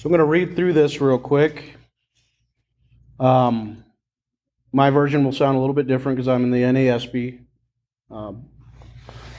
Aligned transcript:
So 0.00 0.06
I'm 0.06 0.12
going 0.12 0.20
to 0.20 0.24
read 0.24 0.56
through 0.56 0.72
this 0.72 0.98
real 0.98 1.18
quick. 1.18 1.76
Um, 3.18 3.84
my 4.72 4.88
version 4.88 5.24
will 5.24 5.32
sound 5.32 5.58
a 5.58 5.60
little 5.60 5.74
bit 5.74 5.88
different 5.88 6.16
because 6.16 6.26
I'm 6.26 6.42
in 6.42 6.50
the 6.50 6.62
NASB. 6.62 7.40
Um, 8.10 8.46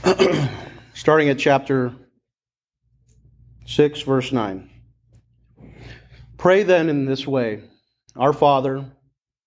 starting 0.93 1.29
at 1.29 1.39
chapter 1.39 1.95
6, 3.65 4.01
verse 4.01 4.31
9. 4.31 4.69
Pray 6.37 6.61
then 6.61 6.89
in 6.89 7.05
this 7.05 7.25
way 7.25 7.63
Our 8.15 8.31
Father, 8.31 8.85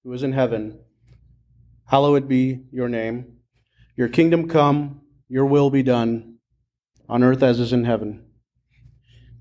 who 0.03 0.13
is 0.13 0.25
in 0.25 0.33
heaven, 0.33 0.81
hallowed 1.87 2.27
be 2.27 2.65
your 2.73 2.89
name. 2.89 3.37
Your 3.95 4.09
kingdom 4.09 4.49
come, 4.49 5.03
your 5.29 5.47
will 5.47 5.71
be 5.71 5.85
done, 5.85 6.39
on 7.09 7.23
earth 7.23 7.45
as 7.45 7.61
is 7.61 7.73
in 7.73 7.85
heaven. 7.85 8.24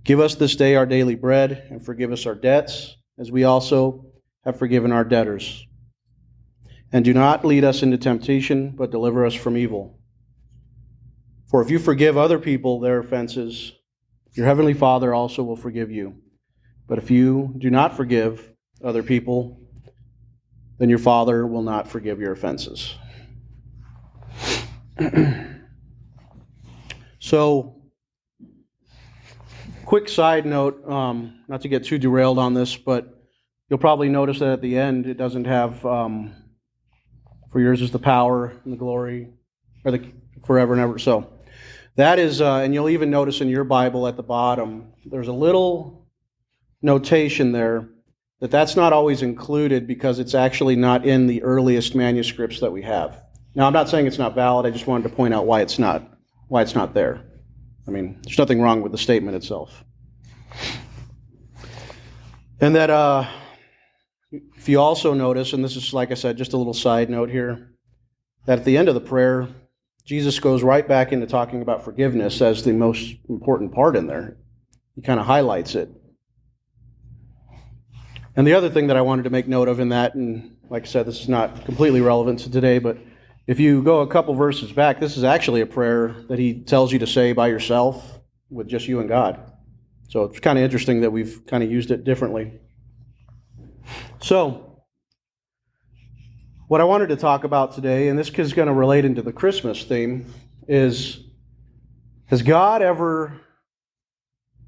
Give 0.04 0.20
us 0.20 0.36
this 0.36 0.56
day 0.56 0.76
our 0.76 0.86
daily 0.86 1.16
bread, 1.16 1.68
and 1.70 1.84
forgive 1.84 2.12
us 2.12 2.26
our 2.26 2.36
debts, 2.36 2.98
as 3.18 3.32
we 3.32 3.46
also 3.46 4.06
have 4.44 4.60
forgiven 4.60 4.92
our 4.92 5.06
debtors. 5.06 5.66
And 6.92 7.06
do 7.06 7.14
not 7.14 7.46
lead 7.46 7.64
us 7.64 7.84
into 7.84 7.98
temptation, 7.98 8.72
but 8.72 8.92
deliver 8.92 9.26
us 9.26 9.34
from 9.34 9.58
evil. 9.58 10.00
For 11.50 11.62
if 11.62 11.70
you 11.70 11.80
forgive 11.80 12.18
other 12.18 12.38
people 12.38 12.80
their 12.80 13.00
offenses, 13.00 13.72
your 14.34 14.46
heavenly 14.46 14.74
Father 14.74 15.14
also 15.14 15.42
will 15.44 15.56
forgive 15.56 15.90
you. 15.90 16.16
But 16.88 16.98
if 16.98 17.10
you 17.10 17.54
do 17.58 17.70
not 17.70 17.96
forgive 17.96 18.52
other 18.84 19.04
people, 19.04 19.62
then 20.80 20.90
your 20.90 21.00
Father 21.00 21.48
will 21.48 21.62
not 21.62 21.88
forgive 21.88 22.20
your 22.20 22.34
offenses. 22.34 22.96
so, 27.20 27.83
quick 29.86 30.10
side 30.10 30.46
note, 30.46 30.88
um, 30.90 31.44
not 31.48 31.62
to 31.62 31.68
get 31.68 31.84
too 31.86 31.98
derailed 31.98 32.40
on 32.40 32.54
this, 32.54 32.76
but 32.76 33.22
you'll 33.70 33.80
probably 33.80 34.10
notice 34.10 34.40
that 34.40 34.50
at 34.50 34.62
the 34.62 34.78
end 34.78 35.06
it 35.08 35.18
doesn't 35.18 35.46
have, 35.46 35.86
um, 35.86 36.36
for 37.52 37.60
yours 37.60 37.82
is 37.82 37.92
the 37.92 38.00
power 38.00 38.54
and 38.64 38.74
the 38.74 38.78
glory, 38.78 39.30
or 39.86 39.92
the 39.92 40.12
forever 40.46 40.74
and 40.74 40.82
ever. 40.82 40.98
So 41.00 41.34
that 41.96 42.20
is, 42.20 42.42
uh, 42.42 42.58
and 42.58 42.74
you'll 42.74 42.90
even 42.90 43.10
notice 43.10 43.42
in 43.42 43.50
your 43.50 43.64
Bible 43.64 44.08
at 44.08 44.18
the 44.18 44.24
bottom, 44.24 44.94
there's 45.06 45.28
a 45.28 45.34
little 45.34 46.08
notation 46.82 47.52
there 47.52 47.90
that 48.40 48.52
that's 48.52 48.76
not 48.76 48.92
always 48.92 49.22
included 49.22 49.88
because 49.88 50.20
it's 50.20 50.36
actually 50.36 50.76
not 50.76 51.06
in 51.06 51.28
the 51.28 51.42
earliest 51.44 51.96
manuscripts 51.96 52.60
that 52.60 52.72
we 52.72 52.82
have. 52.82 53.22
Now, 53.56 53.68
I'm 53.68 53.74
not 53.74 53.88
saying 53.88 54.08
it's 54.08 54.18
not 54.18 54.36
valid. 54.36 54.66
I 54.66 54.72
just 54.72 54.88
wanted 54.88 55.08
to 55.10 55.16
point 55.16 55.34
out 55.34 55.46
why 55.46 55.62
it's 55.62 55.80
not 55.80 56.10
why 56.48 56.62
it's 56.62 56.76
not 56.76 56.94
there. 56.94 57.24
I 57.88 57.92
mean, 57.92 58.20
there's 58.24 58.38
nothing 58.38 58.62
wrong 58.62 58.82
with 58.82 58.92
the 58.92 58.98
statement 58.98 59.36
itself. 59.36 59.84
And 62.62 62.76
that, 62.76 62.90
uh, 62.90 63.28
if 64.32 64.70
you 64.70 64.80
also 64.80 65.14
notice, 65.14 65.54
and 65.54 65.64
this 65.64 65.76
is, 65.76 65.94
like 65.94 66.12
I 66.12 66.14
said, 66.14 66.38
just 66.38 66.54
a 66.54 66.58
little 66.58 66.74
side 66.74 67.10
note 67.10 67.30
here, 67.30 67.74
that 68.46 68.60
at 68.60 68.66
the 68.66 68.78
end 68.78 68.88
of 68.88 68.96
the 68.96 69.02
prayer, 69.02 69.50
Jesus 70.06 70.40
goes 70.40 70.64
right 70.64 70.88
back 70.88 71.12
into 71.12 71.28
talking 71.28 71.62
about 71.62 71.84
forgiveness 71.84 72.42
as 72.42 72.64
the 72.64 72.74
most 72.74 73.16
important 73.30 73.74
part 73.74 73.96
in 73.96 74.08
there. 74.08 74.38
He 74.96 75.02
kind 75.02 75.20
of 75.20 75.26
highlights 75.26 75.76
it. 75.76 75.90
And 78.36 78.48
the 78.48 78.54
other 78.54 78.70
thing 78.70 78.88
that 78.88 78.98
I 78.98 79.02
wanted 79.02 79.24
to 79.24 79.30
make 79.30 79.48
note 79.48 79.68
of 79.68 79.80
in 79.80 79.90
that, 79.90 80.16
and 80.16 80.56
like 80.70 80.84
I 80.84 80.86
said, 80.86 81.06
this 81.06 81.22
is 81.22 81.30
not 81.30 81.66
completely 81.66 82.02
relevant 82.02 82.40
to 82.40 82.52
today, 82.52 82.80
but 82.80 82.98
if 83.46 83.60
you 83.60 83.84
go 83.84 84.02
a 84.02 84.08
couple 84.08 84.34
verses 84.36 84.72
back, 84.72 85.00
this 85.00 85.18
is 85.18 85.24
actually 85.24 85.62
a 85.62 85.66
prayer 85.66 86.16
that 86.30 86.40
he 86.40 86.62
tells 86.62 86.92
you 86.94 87.00
to 87.00 87.08
say 87.08 87.34
by 87.34 87.48
yourself 87.48 88.20
with 88.50 88.68
just 88.68 88.88
you 88.88 89.00
and 89.00 89.10
God. 89.10 89.52
So 90.08 90.24
it's 90.24 90.40
kind 90.40 90.58
of 90.58 90.64
interesting 90.64 91.02
that 91.02 91.12
we've 91.12 91.46
kind 91.46 91.64
of 91.64 91.72
used 91.72 91.92
it 91.92 92.04
differently. 92.04 92.54
So, 94.22 94.82
what 96.68 96.80
I 96.80 96.86
wanted 96.86 97.10
to 97.10 97.18
talk 97.18 97.44
about 97.44 97.74
today, 97.74 98.08
and 98.08 98.18
this 98.18 98.30
is 98.30 98.54
going 98.54 98.68
to 98.68 98.74
relate 98.74 99.04
into 99.06 99.22
the 99.22 99.34
Christmas 99.34 99.84
theme, 99.84 100.26
is 100.68 101.20
Has 102.28 102.42
God 102.42 102.82
ever 102.82 103.42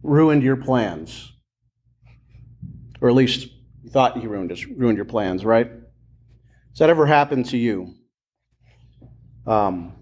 ruined 0.03 0.43
your 0.43 0.57
plans? 0.57 1.31
Or 2.99 3.09
at 3.09 3.15
least 3.15 3.47
you 3.83 3.89
thought 3.89 4.17
He 4.17 4.27
ruined, 4.27 4.51
ruined 4.75 4.97
your 4.97 5.05
plans, 5.05 5.45
right? 5.45 5.67
Has 5.67 6.79
that 6.79 6.89
ever 6.89 7.05
happened 7.05 7.45
to 7.47 7.57
you? 7.57 7.95
Um, 9.45 9.93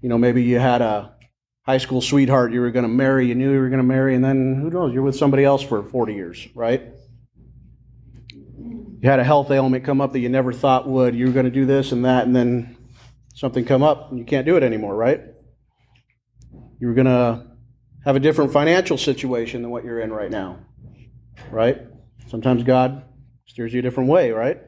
you 0.00 0.08
know, 0.08 0.18
maybe 0.18 0.42
you 0.42 0.58
had 0.58 0.82
a 0.82 1.14
high 1.62 1.78
school 1.78 2.00
sweetheart 2.00 2.52
you 2.52 2.60
were 2.60 2.70
going 2.70 2.84
to 2.84 2.88
marry, 2.88 3.26
you 3.26 3.34
knew 3.34 3.52
you 3.52 3.60
were 3.60 3.68
going 3.68 3.78
to 3.80 3.86
marry, 3.86 4.14
and 4.14 4.24
then 4.24 4.58
who 4.60 4.70
knows, 4.70 4.92
you're 4.92 5.02
with 5.02 5.16
somebody 5.16 5.44
else 5.44 5.62
for 5.62 5.82
40 5.82 6.14
years, 6.14 6.48
right? 6.54 6.82
You 8.56 9.08
had 9.08 9.20
a 9.20 9.24
health 9.24 9.50
ailment 9.50 9.84
come 9.84 10.00
up 10.00 10.12
that 10.12 10.20
you 10.20 10.28
never 10.28 10.52
thought 10.52 10.88
would. 10.88 11.14
You 11.14 11.26
were 11.26 11.32
going 11.32 11.44
to 11.44 11.50
do 11.52 11.66
this 11.66 11.92
and 11.92 12.04
that, 12.04 12.26
and 12.26 12.34
then 12.34 12.76
something 13.34 13.64
come 13.64 13.82
up 13.82 14.10
and 14.10 14.18
you 14.18 14.24
can't 14.24 14.46
do 14.46 14.56
it 14.56 14.62
anymore, 14.62 14.96
right? 14.96 15.20
You 16.80 16.88
were 16.88 16.94
going 16.94 17.06
to 17.06 17.46
have 18.04 18.16
a 18.16 18.20
different 18.20 18.52
financial 18.52 18.96
situation 18.96 19.62
than 19.62 19.70
what 19.70 19.84
you're 19.84 20.00
in 20.00 20.12
right 20.12 20.30
now, 20.30 20.60
right? 21.50 21.82
Sometimes 22.28 22.62
God 22.62 23.04
steers 23.46 23.72
you 23.72 23.80
a 23.80 23.82
different 23.82 24.08
way, 24.08 24.30
right? 24.32 24.58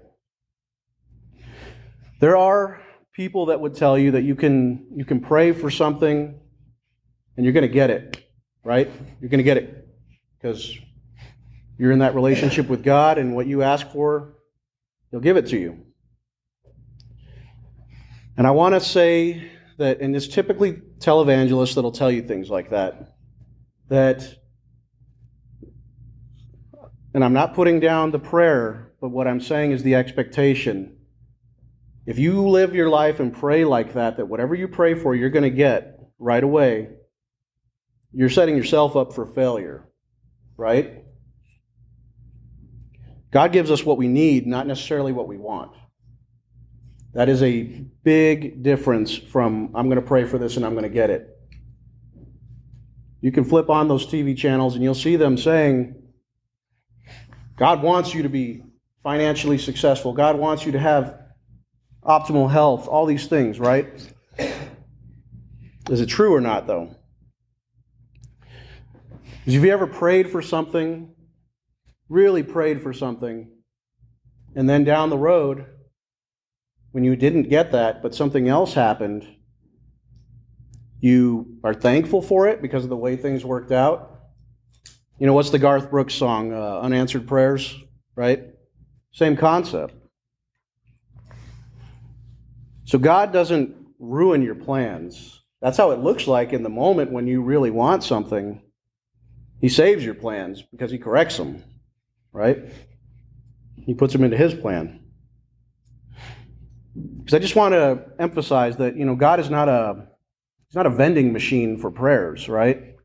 There 2.20 2.36
are 2.36 2.82
people 3.20 3.44
that 3.44 3.60
would 3.60 3.74
tell 3.74 3.98
you 3.98 4.12
that 4.12 4.22
you 4.22 4.34
can 4.34 4.86
you 4.96 5.04
can 5.04 5.20
pray 5.20 5.52
for 5.52 5.70
something 5.70 6.40
and 7.36 7.44
you're 7.44 7.52
going 7.52 7.68
to 7.68 7.74
get 7.82 7.90
it, 7.90 8.24
right? 8.64 8.90
You're 9.20 9.28
going 9.28 9.44
to 9.44 9.44
get 9.44 9.58
it 9.58 9.86
because 10.38 10.74
you're 11.76 11.92
in 11.92 11.98
that 11.98 12.14
relationship 12.14 12.66
with 12.66 12.82
God 12.82 13.18
and 13.18 13.36
what 13.36 13.46
you 13.46 13.62
ask 13.62 13.86
for, 13.90 14.36
He'll 15.10 15.20
give 15.20 15.36
it 15.36 15.48
to 15.48 15.58
you. 15.58 15.84
And 18.38 18.46
I 18.46 18.52
want 18.52 18.74
to 18.74 18.80
say 18.80 19.50
that, 19.76 20.00
and 20.00 20.16
it's 20.16 20.26
typically 20.26 20.80
televangelists 20.98 21.74
that'll 21.74 21.92
tell 21.92 22.10
you 22.10 22.22
things 22.22 22.48
like 22.48 22.70
that, 22.70 23.16
that, 23.90 24.34
and 27.12 27.22
I'm 27.22 27.34
not 27.34 27.52
putting 27.52 27.80
down 27.80 28.12
the 28.12 28.18
prayer, 28.18 28.94
but 28.98 29.10
what 29.10 29.28
I'm 29.28 29.42
saying 29.42 29.72
is 29.72 29.82
the 29.82 29.94
expectation 29.94 30.96
if 32.06 32.18
you 32.18 32.48
live 32.48 32.74
your 32.74 32.88
life 32.88 33.20
and 33.20 33.32
pray 33.32 33.64
like 33.64 33.94
that, 33.94 34.16
that 34.16 34.26
whatever 34.26 34.54
you 34.54 34.68
pray 34.68 34.94
for, 34.94 35.14
you're 35.14 35.30
going 35.30 35.42
to 35.42 35.50
get 35.50 36.00
right 36.18 36.42
away, 36.42 36.88
you're 38.12 38.30
setting 38.30 38.56
yourself 38.56 38.96
up 38.96 39.12
for 39.12 39.26
failure, 39.26 39.88
right? 40.56 41.04
God 43.30 43.52
gives 43.52 43.70
us 43.70 43.84
what 43.84 43.98
we 43.98 44.08
need, 44.08 44.46
not 44.46 44.66
necessarily 44.66 45.12
what 45.12 45.28
we 45.28 45.36
want. 45.36 45.72
That 47.12 47.28
is 47.28 47.42
a 47.42 47.62
big 47.62 48.62
difference 48.62 49.16
from 49.16 49.70
I'm 49.74 49.86
going 49.86 50.00
to 50.00 50.06
pray 50.06 50.24
for 50.24 50.38
this 50.38 50.56
and 50.56 50.64
I'm 50.64 50.72
going 50.72 50.84
to 50.84 50.88
get 50.88 51.10
it. 51.10 51.28
You 53.20 53.30
can 53.32 53.44
flip 53.44 53.68
on 53.68 53.88
those 53.88 54.06
TV 54.06 54.36
channels 54.36 54.74
and 54.74 54.82
you'll 54.82 54.94
see 54.94 55.16
them 55.16 55.36
saying, 55.36 55.96
God 57.56 57.82
wants 57.82 58.14
you 58.14 58.22
to 58.22 58.28
be 58.28 58.62
financially 59.02 59.58
successful. 59.58 60.12
God 60.12 60.38
wants 60.38 60.64
you 60.64 60.72
to 60.72 60.78
have 60.78 61.19
optimal 62.04 62.50
health, 62.50 62.88
all 62.88 63.06
these 63.06 63.26
things, 63.26 63.60
right? 63.60 63.88
Is 65.90 66.00
it 66.00 66.06
true 66.06 66.34
or 66.34 66.40
not, 66.40 66.66
though? 66.66 66.94
Have 69.44 69.64
you 69.64 69.72
ever 69.72 69.86
prayed 69.86 70.30
for 70.30 70.42
something, 70.42 71.14
really 72.08 72.42
prayed 72.42 72.82
for 72.82 72.92
something, 72.92 73.50
and 74.54 74.68
then 74.68 74.84
down 74.84 75.10
the 75.10 75.18
road, 75.18 75.66
when 76.92 77.04
you 77.04 77.16
didn't 77.16 77.44
get 77.44 77.72
that, 77.72 78.02
but 78.02 78.14
something 78.14 78.48
else 78.48 78.74
happened, 78.74 79.26
you 81.00 81.58
are 81.64 81.74
thankful 81.74 82.20
for 82.22 82.48
it 82.48 82.60
because 82.60 82.84
of 82.84 82.90
the 82.90 82.96
way 82.96 83.16
things 83.16 83.44
worked 83.44 83.72
out? 83.72 84.20
You 85.18 85.26
know, 85.26 85.32
what's 85.32 85.50
the 85.50 85.58
Garth 85.58 85.90
Brooks 85.90 86.14
song, 86.14 86.52
uh, 86.52 86.80
Unanswered 86.80 87.26
Prayers, 87.26 87.74
right? 88.16 88.44
Same 89.12 89.36
concept. 89.36 89.94
So 92.90 92.98
God 92.98 93.32
doesn't 93.32 93.72
ruin 94.00 94.42
your 94.42 94.56
plans. 94.56 95.42
That's 95.62 95.76
how 95.76 95.92
it 95.92 96.00
looks 96.00 96.26
like 96.26 96.52
in 96.52 96.64
the 96.64 96.68
moment 96.68 97.12
when 97.12 97.28
you 97.28 97.40
really 97.40 97.70
want 97.70 98.02
something. 98.02 98.60
He 99.60 99.68
saves 99.68 100.04
your 100.04 100.16
plans 100.16 100.62
because 100.62 100.90
he 100.90 100.98
corrects 100.98 101.36
them, 101.36 101.62
right? 102.32 102.64
He 103.76 103.94
puts 103.94 104.12
them 104.12 104.24
into 104.24 104.36
his 104.36 104.54
plan. 104.54 105.04
Because 107.18 107.34
I 107.34 107.38
just 107.38 107.54
want 107.54 107.74
to 107.74 108.06
emphasize 108.18 108.76
that, 108.78 108.96
you 108.96 109.04
know, 109.04 109.14
God 109.14 109.38
is 109.38 109.50
not 109.50 109.68
a 109.68 110.08
he's 110.66 110.74
not 110.74 110.86
a 110.86 110.90
vending 110.90 111.32
machine 111.32 111.78
for 111.78 111.92
prayers, 111.92 112.48
right? 112.48 112.96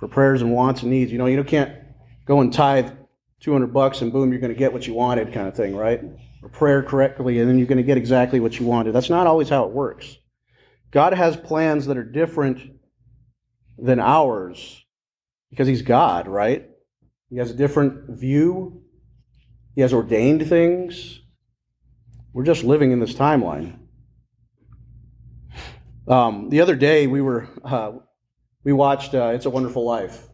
For 0.00 0.08
prayers 0.08 0.40
and 0.40 0.54
wants 0.54 0.80
and 0.80 0.90
needs. 0.90 1.12
You 1.12 1.18
know, 1.18 1.26
you 1.26 1.44
can't 1.44 1.76
go 2.24 2.40
and 2.40 2.50
tithe 2.50 2.92
200 3.40 3.74
bucks 3.74 4.00
and 4.00 4.10
boom, 4.10 4.32
you're 4.32 4.40
going 4.40 4.54
to 4.54 4.58
get 4.58 4.72
what 4.72 4.86
you 4.86 4.94
wanted 4.94 5.34
kind 5.34 5.48
of 5.48 5.54
thing, 5.54 5.76
right? 5.76 6.00
Prayer 6.52 6.82
correctly, 6.82 7.40
and 7.40 7.48
then 7.48 7.58
you're 7.58 7.66
going 7.66 7.78
to 7.78 7.84
get 7.84 7.96
exactly 7.96 8.40
what 8.40 8.58
you 8.58 8.66
wanted. 8.66 8.92
That's 8.92 9.10
not 9.10 9.26
always 9.26 9.48
how 9.48 9.64
it 9.64 9.70
works. 9.70 10.18
God 10.90 11.12
has 11.12 11.36
plans 11.36 11.86
that 11.86 11.96
are 11.96 12.04
different 12.04 12.60
than 13.78 13.98
ours 13.98 14.84
because 15.50 15.66
He's 15.66 15.82
God, 15.82 16.28
right? 16.28 16.68
He 17.30 17.36
has 17.36 17.50
a 17.50 17.54
different 17.54 18.18
view. 18.18 18.82
He 19.74 19.80
has 19.80 19.92
ordained 19.92 20.48
things. 20.48 21.20
We're 22.32 22.44
just 22.44 22.64
living 22.64 22.92
in 22.92 23.00
this 23.00 23.14
timeline. 23.14 23.78
Um, 26.06 26.50
the 26.50 26.60
other 26.60 26.76
day, 26.76 27.06
we 27.06 27.20
were 27.20 27.48
uh, 27.64 27.92
we 28.62 28.72
watched 28.72 29.14
uh, 29.14 29.32
"It's 29.34 29.46
a 29.46 29.50
Wonderful 29.50 29.84
Life." 29.84 30.28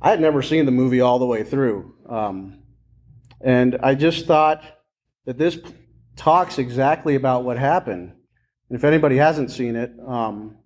I 0.00 0.10
had 0.10 0.20
never 0.20 0.42
seen 0.42 0.66
the 0.66 0.72
movie 0.72 1.00
all 1.00 1.18
the 1.18 1.26
way 1.26 1.44
through, 1.44 1.94
um, 2.08 2.62
and 3.40 3.76
I 3.82 3.94
just 3.94 4.26
thought 4.26 4.62
that 5.26 5.38
this 5.38 5.58
talks 6.16 6.58
exactly 6.58 7.14
about 7.14 7.44
what 7.44 7.58
happened. 7.58 8.12
And 8.68 8.78
if 8.78 8.84
anybody 8.84 9.16
hasn't 9.16 9.50
seen 9.50 9.76
it, 9.76 9.92
um, 10.06 10.56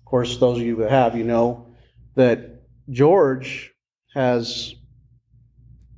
of 0.00 0.04
course, 0.04 0.36
those 0.38 0.58
of 0.58 0.64
you 0.64 0.76
that 0.76 0.90
have, 0.90 1.16
you 1.16 1.24
know 1.24 1.74
that 2.14 2.62
George 2.90 3.72
has 4.14 4.74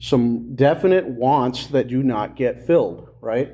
some 0.00 0.54
definite 0.54 1.06
wants 1.06 1.68
that 1.68 1.88
do 1.88 2.02
not 2.02 2.36
get 2.36 2.66
filled, 2.66 3.08
right? 3.20 3.52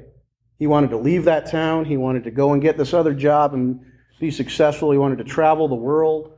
He 0.58 0.66
wanted 0.66 0.90
to 0.90 0.96
leave 0.96 1.24
that 1.24 1.50
town. 1.50 1.84
He 1.84 1.96
wanted 1.96 2.24
to 2.24 2.30
go 2.30 2.52
and 2.52 2.62
get 2.62 2.78
this 2.78 2.94
other 2.94 3.12
job 3.12 3.52
and 3.52 3.80
be 4.18 4.30
successful. 4.30 4.90
He 4.90 4.98
wanted 4.98 5.18
to 5.18 5.24
travel 5.24 5.68
the 5.68 5.74
world. 5.74 6.32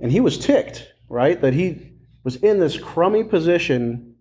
And 0.00 0.10
he 0.10 0.20
was 0.20 0.38
ticked, 0.38 0.88
right? 1.08 1.40
That 1.40 1.52
he 1.52 1.92
was 2.24 2.36
in 2.36 2.58
this 2.58 2.78
crummy 2.78 3.22
position 3.22 4.16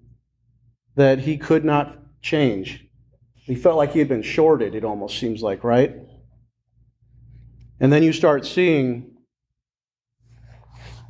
that 0.95 1.19
he 1.19 1.37
could 1.37 1.65
not 1.65 1.98
change. 2.21 2.85
He 3.35 3.55
felt 3.55 3.77
like 3.77 3.93
he 3.93 3.99
had 3.99 4.07
been 4.07 4.21
shorted, 4.21 4.75
it 4.75 4.83
almost 4.83 5.19
seems 5.19 5.41
like, 5.41 5.63
right? 5.63 5.95
And 7.79 7.91
then 7.91 8.03
you 8.03 8.13
start 8.13 8.45
seeing, 8.45 9.15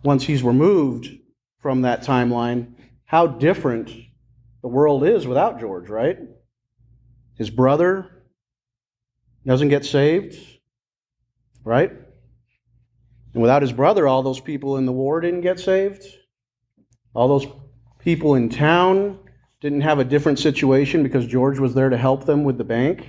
once 0.03 0.23
he's 0.23 0.43
removed 0.43 1.09
from 1.59 1.81
that 1.81 2.03
timeline, 2.03 2.73
how 3.05 3.27
different 3.27 3.91
the 4.61 4.67
world 4.67 5.03
is 5.03 5.25
without 5.25 5.59
George, 5.59 5.89
right? 5.89 6.19
His 7.35 7.49
brother 7.49 8.23
doesn't 9.45 9.69
get 9.69 9.85
saved, 9.85 10.37
right? 11.63 11.91
And 13.33 13.41
without 13.41 13.61
his 13.61 13.73
brother, 13.73 14.07
all 14.07 14.23
those 14.23 14.39
people 14.39 14.77
in 14.77 14.85
the 14.85 14.91
war 14.91 15.21
didn't 15.21 15.41
get 15.41 15.59
saved. 15.59 16.05
All 17.13 17.27
those 17.27 17.47
people 17.99 18.35
in 18.35 18.49
town 18.49 19.19
didn't 19.61 19.81
have 19.81 19.99
a 19.99 20.05
different 20.05 20.39
situation 20.39 21.03
because 21.03 21.27
George 21.27 21.59
was 21.59 21.73
there 21.73 21.89
to 21.89 21.97
help 21.97 22.25
them 22.25 22.43
with 22.43 22.57
the 22.57 22.63
bank. 22.63 23.01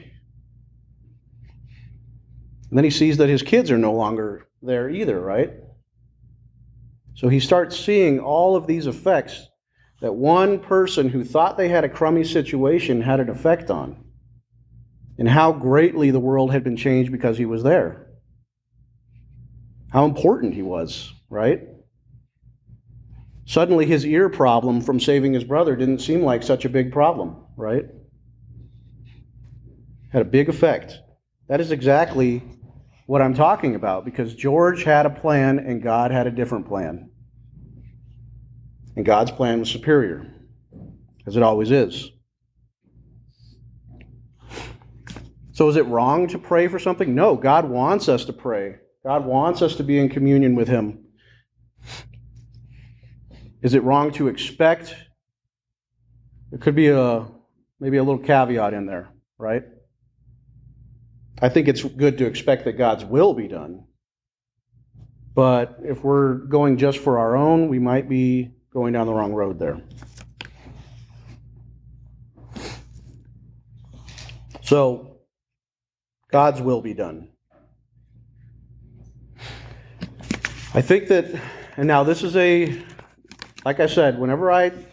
And 2.70 2.78
then 2.78 2.84
he 2.84 2.90
sees 2.90 3.16
that 3.18 3.28
his 3.28 3.42
kids 3.42 3.70
are 3.70 3.78
no 3.78 3.92
longer 3.92 4.48
there 4.62 4.90
either, 4.90 5.20
right? 5.20 5.52
So 7.14 7.28
he 7.28 7.40
starts 7.40 7.78
seeing 7.78 8.18
all 8.18 8.56
of 8.56 8.66
these 8.66 8.86
effects 8.86 9.48
that 10.00 10.14
one 10.14 10.58
person 10.58 11.08
who 11.08 11.22
thought 11.24 11.56
they 11.56 11.68
had 11.68 11.84
a 11.84 11.88
crummy 11.88 12.24
situation 12.24 13.02
had 13.02 13.20
an 13.20 13.28
effect 13.28 13.70
on, 13.70 14.02
and 15.18 15.28
how 15.28 15.52
greatly 15.52 16.10
the 16.10 16.20
world 16.20 16.50
had 16.50 16.64
been 16.64 16.76
changed 16.76 17.12
because 17.12 17.36
he 17.36 17.44
was 17.44 17.62
there. 17.62 18.06
How 19.92 20.04
important 20.04 20.54
he 20.54 20.62
was, 20.62 21.12
right? 21.28 21.60
Suddenly, 23.50 23.86
his 23.86 24.06
ear 24.06 24.28
problem 24.28 24.80
from 24.80 25.00
saving 25.00 25.32
his 25.32 25.42
brother 25.42 25.74
didn't 25.74 25.98
seem 25.98 26.22
like 26.22 26.44
such 26.44 26.64
a 26.64 26.68
big 26.68 26.92
problem, 26.92 27.34
right? 27.56 27.84
Had 30.12 30.22
a 30.22 30.24
big 30.24 30.48
effect. 30.48 31.00
That 31.48 31.60
is 31.60 31.72
exactly 31.72 32.44
what 33.06 33.20
I'm 33.20 33.34
talking 33.34 33.74
about 33.74 34.04
because 34.04 34.36
George 34.36 34.84
had 34.84 35.04
a 35.04 35.10
plan 35.10 35.58
and 35.58 35.82
God 35.82 36.12
had 36.12 36.28
a 36.28 36.30
different 36.30 36.68
plan. 36.68 37.10
And 38.94 39.04
God's 39.04 39.32
plan 39.32 39.58
was 39.58 39.68
superior, 39.68 40.32
as 41.26 41.34
it 41.34 41.42
always 41.42 41.72
is. 41.72 42.08
So, 45.50 45.68
is 45.68 45.74
it 45.74 45.86
wrong 45.86 46.28
to 46.28 46.38
pray 46.38 46.68
for 46.68 46.78
something? 46.78 47.16
No, 47.16 47.34
God 47.34 47.68
wants 47.68 48.08
us 48.08 48.24
to 48.26 48.32
pray. 48.32 48.76
God 49.02 49.26
wants 49.26 49.60
us 49.60 49.74
to 49.74 49.82
be 49.82 49.98
in 49.98 50.08
communion 50.08 50.54
with 50.54 50.68
Him. 50.68 51.09
Is 53.62 53.74
it 53.74 53.82
wrong 53.82 54.12
to 54.12 54.28
expect? 54.28 54.94
There 56.50 56.58
could 56.58 56.74
be 56.74 56.88
a 56.88 57.26
maybe 57.78 57.96
a 57.96 58.02
little 58.02 58.18
caveat 58.18 58.74
in 58.74 58.86
there, 58.86 59.08
right? 59.38 59.64
I 61.42 61.48
think 61.48 61.68
it's 61.68 61.82
good 61.82 62.18
to 62.18 62.26
expect 62.26 62.64
that 62.64 62.72
God's 62.72 63.04
will 63.04 63.32
be 63.32 63.48
done. 63.48 63.84
But 65.34 65.78
if 65.82 66.02
we're 66.02 66.34
going 66.34 66.76
just 66.76 66.98
for 66.98 67.18
our 67.18 67.36
own, 67.36 67.68
we 67.68 67.78
might 67.78 68.08
be 68.08 68.50
going 68.72 68.92
down 68.92 69.06
the 69.06 69.14
wrong 69.14 69.32
road 69.32 69.58
there. 69.58 69.80
So, 74.62 75.16
God's 76.30 76.60
will 76.60 76.80
be 76.80 76.94
done. 76.94 77.28
I 80.72 80.80
think 80.80 81.08
that, 81.08 81.26
and 81.76 81.88
now 81.88 82.04
this 82.04 82.22
is 82.22 82.36
a, 82.36 82.80
like 83.64 83.80
I 83.80 83.86
said, 83.86 84.18
whenever 84.18 84.50
I'm 84.50 84.86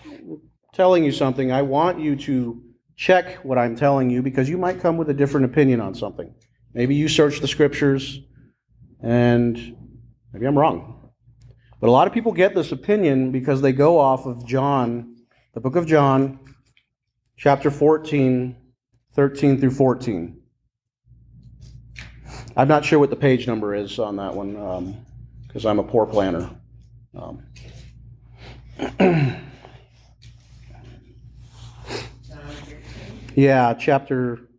telling 0.74 1.04
you 1.04 1.12
something, 1.12 1.52
I 1.52 1.62
want 1.62 2.00
you 2.00 2.16
to 2.16 2.62
check 2.96 3.36
what 3.44 3.58
I'm 3.58 3.76
telling 3.76 4.10
you 4.10 4.22
because 4.22 4.50
you 4.50 4.58
might 4.58 4.82
come 4.82 4.98
with 4.98 5.10
a 5.10 5.14
different 5.14 5.46
opinion 5.46 5.80
on 5.80 5.94
something. 5.94 6.34
Maybe 6.74 6.96
you 6.96 7.08
search 7.08 7.40
the 7.40 7.48
scriptures 7.48 8.20
and 9.02 9.76
maybe 10.34 10.46
I'm 10.46 10.58
wrong. 10.58 11.12
But 11.80 11.88
a 11.88 11.92
lot 11.92 12.08
of 12.08 12.14
people 12.14 12.32
get 12.32 12.56
this 12.56 12.72
opinion 12.72 13.32
because 13.32 13.62
they 13.62 13.72
go 13.72 14.00
off 14.00 14.26
of 14.26 14.46
John, 14.46 15.16
the 15.54 15.60
book 15.60 15.76
of 15.76 15.86
John, 15.86 16.40
chapter 17.38 17.70
14, 17.70 18.56
13 19.14 19.60
through 19.60 19.72
14. 19.72 20.42
I'm 22.56 22.68
not 22.68 22.84
sure 22.84 22.98
what 22.98 23.12
the 23.12 23.16
page 23.16 23.46
number 23.48 23.76
is 23.76 24.00
on 24.00 24.16
that 24.16 24.34
one 24.34 25.06
because 25.48 25.66
um, 25.66 25.72
I'm 25.72 25.80
a 25.80 25.88
poor 25.88 26.08
planner. 26.08 26.50
Um, 27.16 27.44
yeah, 33.36 33.74
chapter, 33.74 34.50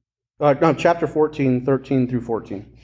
uh, 0.41 0.55
no, 0.61 0.75
chapter 0.75 1.07
14, 1.07 1.65
13 1.65 2.09
through 2.09 2.23
14. 2.23 2.77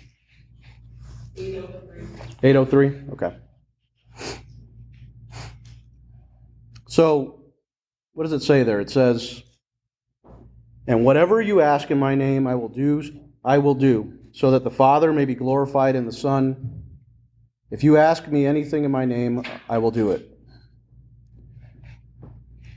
803. 1.36 2.48
803? 2.48 3.12
Okay. 3.12 3.36
So, 6.86 7.40
what 8.12 8.22
does 8.22 8.32
it 8.32 8.42
say 8.42 8.62
there? 8.62 8.78
It 8.78 8.90
says, 8.90 9.42
"And 10.86 11.04
whatever 11.04 11.42
you 11.42 11.60
ask 11.60 11.90
in 11.90 11.98
my 11.98 12.14
name, 12.14 12.46
I 12.46 12.54
will 12.54 12.68
do. 12.68 13.02
I 13.44 13.58
will 13.58 13.74
do, 13.74 14.18
so 14.30 14.52
that 14.52 14.62
the 14.62 14.70
Father 14.70 15.12
may 15.12 15.24
be 15.24 15.34
glorified 15.34 15.96
in 15.96 16.06
the 16.06 16.12
Son. 16.12 16.84
If 17.72 17.82
you 17.82 17.96
ask 17.96 18.28
me 18.28 18.46
anything 18.46 18.84
in 18.84 18.92
my 18.92 19.04
name, 19.04 19.42
I 19.68 19.78
will 19.78 19.90
do 19.90 20.12
it." 20.12 20.33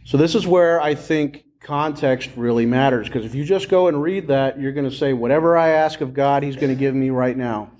So 0.07 0.15
this 0.15 0.35
is 0.35 0.47
where 0.47 0.79
I 0.79 0.95
think 0.95 1.43
context 1.59 2.29
really 2.37 2.65
matters 2.65 3.07
because 3.07 3.25
if 3.25 3.35
you 3.35 3.43
just 3.43 3.67
go 3.67 3.89
and 3.89 4.01
read 4.01 4.29
that, 4.29 4.57
you're 4.57 4.71
going 4.71 4.89
to 4.89 4.95
say, 4.95 5.11
"Whatever 5.11 5.57
I 5.57 5.67
ask 5.71 5.99
of 5.99 6.13
God, 6.13 6.43
He's 6.43 6.55
going 6.55 6.69
to 6.69 6.79
give 6.79 6.95
me 6.95 7.09
right 7.09 7.35
now," 7.35 7.71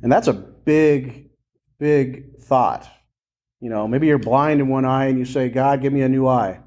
and 0.00 0.10
that's 0.10 0.28
a 0.28 0.32
big, 0.32 1.28
big 1.78 2.38
thought. 2.38 2.88
You 3.60 3.68
know, 3.68 3.86
maybe 3.86 4.06
you're 4.06 4.16
blind 4.16 4.62
in 4.62 4.68
one 4.68 4.86
eye 4.86 5.08
and 5.08 5.18
you 5.18 5.26
say, 5.26 5.50
God, 5.50 5.82
give 5.82 5.92
me 5.92 6.00
a 6.00 6.08
new 6.08 6.26
eye. 6.26 6.60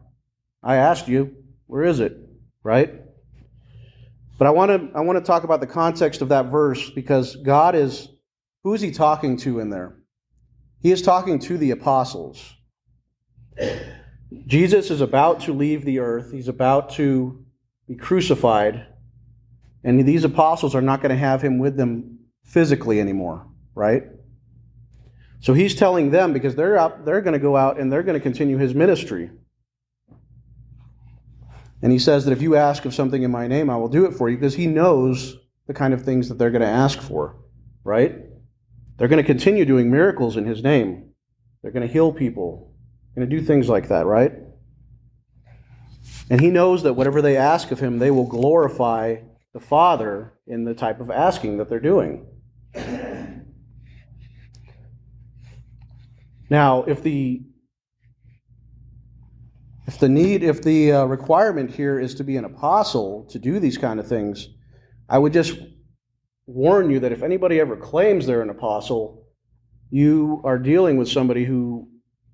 I 0.61 0.75
asked 0.75 1.07
you, 1.07 1.35
where 1.65 1.81
is 1.81 1.99
it? 1.99 2.15
Right? 2.61 3.01
But 4.37 4.45
I 4.45 4.51
want 4.51 4.69
to 4.69 4.95
I 4.95 5.01
want 5.01 5.17
to 5.17 5.25
talk 5.25 5.43
about 5.43 5.59
the 5.59 5.65
context 5.65 6.21
of 6.21 6.29
that 6.29 6.51
verse 6.51 6.91
because 6.91 7.35
God 7.35 7.73
is 7.73 8.09
who 8.63 8.75
is 8.75 8.81
he 8.81 8.91
talking 8.91 9.37
to 9.37 9.59
in 9.59 9.71
there? 9.71 9.97
He 10.83 10.91
is 10.91 11.01
talking 11.01 11.39
to 11.39 11.57
the 11.57 11.71
apostles. 11.71 12.53
Jesus 14.47 14.91
is 14.91 15.01
about 15.01 15.41
to 15.41 15.53
leave 15.53 15.85
the 15.85 15.99
earth. 15.99 16.31
He's 16.31 16.47
about 16.47 16.91
to 16.91 17.45
be 17.87 17.95
crucified. 17.95 18.87
And 19.83 20.05
these 20.07 20.23
apostles 20.23 20.73
are 20.73 20.81
not 20.81 21.01
going 21.01 21.11
to 21.11 21.17
have 21.17 21.41
him 21.41 21.59
with 21.59 21.77
them 21.77 22.19
physically 22.43 22.99
anymore, 22.99 23.47
right? 23.75 24.03
So 25.39 25.53
he's 25.53 25.75
telling 25.75 26.11
them 26.11 26.33
because 26.33 26.55
they're 26.55 26.77
out, 26.77 27.05
they're 27.05 27.21
going 27.21 27.33
to 27.33 27.39
go 27.39 27.55
out 27.55 27.79
and 27.79 27.91
they're 27.91 28.03
going 28.03 28.17
to 28.17 28.23
continue 28.23 28.57
his 28.57 28.73
ministry. 28.73 29.29
And 31.81 31.91
he 31.91 31.99
says 31.99 32.25
that 32.25 32.31
if 32.31 32.41
you 32.41 32.55
ask 32.55 32.85
of 32.85 32.95
something 32.95 33.21
in 33.21 33.29
my 33.29 33.47
name, 33.47 33.69
I 33.69 33.77
will 33.77 33.89
do 33.89 34.05
it 34.05 34.13
for 34.13 34.29
you 34.29 34.37
because 34.37 34.55
he 34.55 34.65
knows 34.65 35.37
the 35.67 35.73
kind 35.73 35.93
of 35.93 36.03
things 36.03 36.29
that 36.29 36.39
they're 36.39 36.49
going 36.49 36.61
to 36.61 36.67
ask 36.67 36.99
for, 36.99 37.35
right? 37.83 38.15
They're 38.97 39.07
going 39.07 39.21
to 39.21 39.27
continue 39.27 39.65
doing 39.65 39.91
miracles 39.91 40.37
in 40.37 40.45
his 40.45 40.63
name. 40.63 41.11
They're 41.61 41.71
going 41.71 41.85
to 41.85 41.91
heal 41.91 42.11
people, 42.11 42.73
going 43.15 43.29
to 43.29 43.35
do 43.35 43.41
things 43.41 43.69
like 43.69 43.87
that, 43.87 44.05
right? 44.05 44.33
And 46.29 46.41
he 46.41 46.49
knows 46.49 46.83
that 46.83 46.93
whatever 46.93 47.21
they 47.21 47.37
ask 47.37 47.71
of 47.71 47.79
him, 47.79 47.99
they 47.99 48.11
will 48.11 48.27
glorify 48.27 49.17
the 49.53 49.59
Father 49.59 50.33
in 50.47 50.65
the 50.65 50.73
type 50.73 50.99
of 50.99 51.09
asking 51.09 51.57
that 51.57 51.69
they're 51.69 51.79
doing. 51.79 52.27
Now, 56.49 56.83
if 56.83 57.01
the 57.01 57.41
If 59.87 59.99
the 59.99 60.09
need, 60.09 60.41
if 60.41 60.63
the 60.63 60.91
uh, 60.91 61.05
requirement 61.05 61.69
here 61.69 61.99
is 61.99 62.15
to 62.15 62.23
be 62.23 62.37
an 62.37 62.45
apostle 62.45 63.25
to 63.29 63.37
do 63.37 63.59
these 63.59 63.77
kind 63.77 63.99
of 63.99 64.07
things, 64.07 64.49
I 65.07 65.19
would 65.19 65.31
just 65.31 65.59
warn 66.47 66.89
you 66.89 66.99
that 67.01 67.11
if 67.11 67.21
anybody 67.21 67.59
ever 67.59 67.77
claims 67.77 68.25
they're 68.25 68.41
an 68.41 68.49
apostle, 68.49 69.27
you 69.91 70.41
are 70.43 70.57
dealing 70.57 70.97
with 70.97 71.07
somebody 71.07 71.45
who 71.45 71.87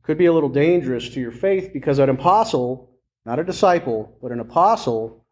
could 0.03 0.17
be 0.17 0.25
a 0.25 0.33
little 0.33 0.49
dangerous 0.49 1.09
to 1.09 1.19
your 1.19 1.31
faith 1.31 1.71
because 1.73 1.99
an 1.99 2.09
apostle, 2.09 2.91
not 3.25 3.39
a 3.39 3.43
disciple, 3.43 4.17
but 4.21 4.31
an 4.31 4.39
apostle, 4.39 5.25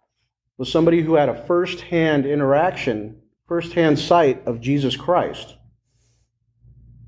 was 0.57 0.71
somebody 0.71 1.01
who 1.01 1.15
had 1.15 1.29
a 1.29 1.45
first 1.45 1.81
hand 1.81 2.25
interaction, 2.25 3.21
first 3.47 3.73
hand 3.73 3.97
sight 3.97 4.45
of 4.45 4.61
Jesus 4.61 4.95
Christ. 4.95 5.55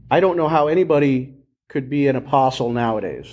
I 0.09 0.19
don't 0.19 0.37
know 0.37 0.47
how 0.47 0.67
anybody 0.67 1.35
could 1.67 1.89
be 1.89 2.07
an 2.07 2.15
apostle 2.15 2.71
nowadays. 2.71 3.27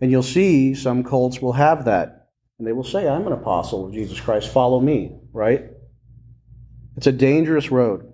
And 0.00 0.10
you'll 0.10 0.22
see 0.22 0.74
some 0.74 1.04
cults 1.04 1.40
will 1.40 1.52
have 1.52 1.84
that. 1.86 2.28
And 2.58 2.66
they 2.66 2.72
will 2.72 2.84
say, 2.84 3.08
I'm 3.08 3.26
an 3.26 3.32
apostle 3.32 3.86
of 3.86 3.92
Jesus 3.92 4.20
Christ, 4.20 4.52
follow 4.52 4.80
me, 4.80 5.18
right? 5.32 5.64
It's 6.96 7.06
a 7.06 7.12
dangerous 7.12 7.70
road. 7.70 8.09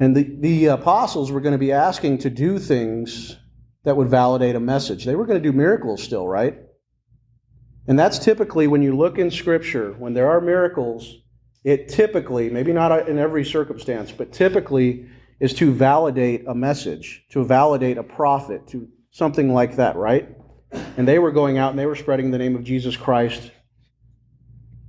And 0.00 0.16
the, 0.16 0.36
the 0.38 0.66
apostles 0.66 1.32
were 1.32 1.40
going 1.40 1.52
to 1.52 1.58
be 1.58 1.72
asking 1.72 2.18
to 2.18 2.30
do 2.30 2.58
things 2.58 3.36
that 3.84 3.96
would 3.96 4.08
validate 4.08 4.54
a 4.54 4.60
message. 4.60 5.04
They 5.04 5.16
were 5.16 5.26
going 5.26 5.42
to 5.42 5.52
do 5.52 5.56
miracles 5.56 6.02
still, 6.02 6.28
right? 6.28 6.58
And 7.86 7.98
that's 7.98 8.18
typically 8.18 8.66
when 8.66 8.82
you 8.82 8.96
look 8.96 9.18
in 9.18 9.30
Scripture, 9.30 9.94
when 9.98 10.12
there 10.14 10.30
are 10.30 10.40
miracles, 10.40 11.16
it 11.64 11.88
typically, 11.88 12.50
maybe 12.50 12.72
not 12.72 13.08
in 13.08 13.18
every 13.18 13.44
circumstance, 13.44 14.12
but 14.12 14.32
typically 14.32 15.08
is 15.40 15.54
to 15.54 15.72
validate 15.72 16.46
a 16.46 16.54
message, 16.54 17.24
to 17.30 17.44
validate 17.44 17.98
a 17.98 18.02
prophet, 18.02 18.66
to 18.68 18.88
something 19.10 19.52
like 19.52 19.76
that, 19.76 19.96
right? 19.96 20.28
And 20.96 21.08
they 21.08 21.18
were 21.18 21.32
going 21.32 21.58
out 21.58 21.70
and 21.70 21.78
they 21.78 21.86
were 21.86 21.96
spreading 21.96 22.30
the 22.30 22.38
name 22.38 22.54
of 22.54 22.64
Jesus 22.64 22.96
Christ, 22.96 23.50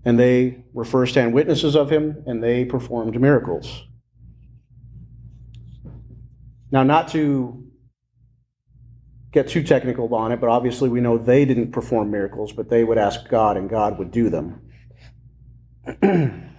and 0.04 0.20
they 0.20 0.63
were 0.74 0.84
firsthand 0.84 1.34
witnesses 1.34 1.75
of 1.75 1.89
him, 1.89 2.24
and 2.25 2.44
they 2.44 2.66
performed 2.66 3.20
miracles. 3.20 3.84
Now, 6.72 6.84
not 6.84 7.10
to 7.10 7.66
get 9.32 9.48
too 9.48 9.64
technical 9.64 10.14
on 10.16 10.32
it, 10.32 10.40
but 10.40 10.50
obviously 10.50 10.90
we 10.90 11.02
know 11.02 11.18
they 11.18 11.46
didn't 11.46 11.72
perform 11.72 12.12
miracles, 12.12 12.52
but 12.52 12.70
they 12.70 12.84
would 12.84 12.98
ask 12.98 13.28
God, 13.30 13.58
and 13.58 13.70
God 13.70 13.98
would 14.00 14.12
do 14.12 14.30
them. 14.30 14.62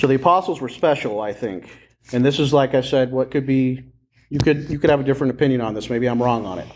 So 0.00 0.06
the 0.06 0.14
apostles 0.14 0.62
were 0.62 0.70
special, 0.70 1.20
I 1.20 1.34
think. 1.34 1.68
And 2.14 2.24
this 2.24 2.38
is 2.38 2.54
like 2.54 2.74
I 2.74 2.80
said, 2.80 3.12
what 3.12 3.30
could 3.30 3.44
be 3.44 3.84
you 4.30 4.38
could 4.38 4.70
you 4.70 4.78
could 4.78 4.88
have 4.88 5.00
a 5.00 5.04
different 5.04 5.34
opinion 5.34 5.60
on 5.60 5.74
this. 5.74 5.90
Maybe 5.90 6.08
I'm 6.08 6.22
wrong 6.22 6.46
on 6.46 6.58
it. 6.58 6.66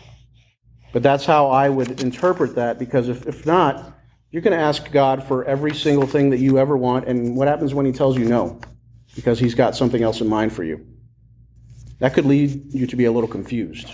But 0.93 1.01
that's 1.01 1.25
how 1.25 1.49
I 1.49 1.69
would 1.69 2.01
interpret 2.01 2.53
that 2.53 2.77
because 2.77 3.09
if, 3.09 3.25
if 3.25 3.43
not, 3.43 3.97
you're 4.29 4.43
going 4.43 4.55
to 4.55 4.63
ask 4.63 4.91
God 4.91 5.23
for 5.23 5.43
every 5.45 5.73
single 5.73 6.05
thing 6.05 6.29
that 6.29 6.37
you 6.37 6.59
ever 6.59 6.77
want, 6.77 7.07
and 7.07 7.35
what 7.35 7.47
happens 7.47 7.73
when 7.73 7.87
He 7.87 7.91
tells 7.91 8.15
you 8.15 8.25
no? 8.25 8.59
Because 9.15 9.39
He's 9.39 9.55
got 9.55 9.75
something 9.75 10.03
else 10.03 10.21
in 10.21 10.27
mind 10.27 10.53
for 10.53 10.63
you. 10.63 10.85
That 11.99 12.13
could 12.13 12.25
lead 12.25 12.73
you 12.73 12.87
to 12.87 12.95
be 12.95 13.05
a 13.05 13.11
little 13.11 13.29
confused. 13.29 13.91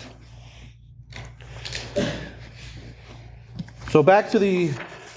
So, 3.89 4.01
back 4.01 4.29
to 4.31 4.39
the 4.39 4.71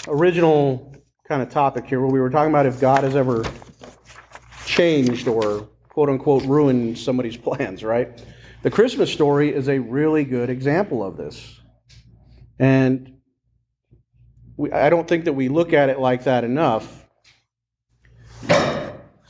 original 0.08 0.94
kind 1.28 1.42
of 1.42 1.48
topic 1.48 1.86
here, 1.86 2.00
where 2.00 2.10
we 2.10 2.20
were 2.20 2.28
talking 2.28 2.50
about 2.50 2.66
if 2.66 2.80
God 2.80 3.04
has 3.04 3.16
ever 3.16 3.44
changed 4.66 5.28
or 5.28 5.68
quote 5.88 6.08
unquote 6.08 6.44
ruined 6.44 6.98
somebody's 6.98 7.36
plans, 7.46 7.84
right? 7.84 8.22
The 8.62 8.70
Christmas 8.70 9.12
story 9.12 9.54
is 9.54 9.68
a 9.68 9.78
really 9.78 10.24
good 10.24 10.50
example 10.50 11.04
of 11.04 11.16
this. 11.16 11.60
And 12.58 13.18
we, 14.56 14.72
I 14.72 14.90
don't 14.90 15.06
think 15.06 15.26
that 15.26 15.34
we 15.34 15.48
look 15.48 15.72
at 15.72 15.88
it 15.88 16.00
like 16.00 16.24
that 16.24 16.44
enough. 16.44 17.03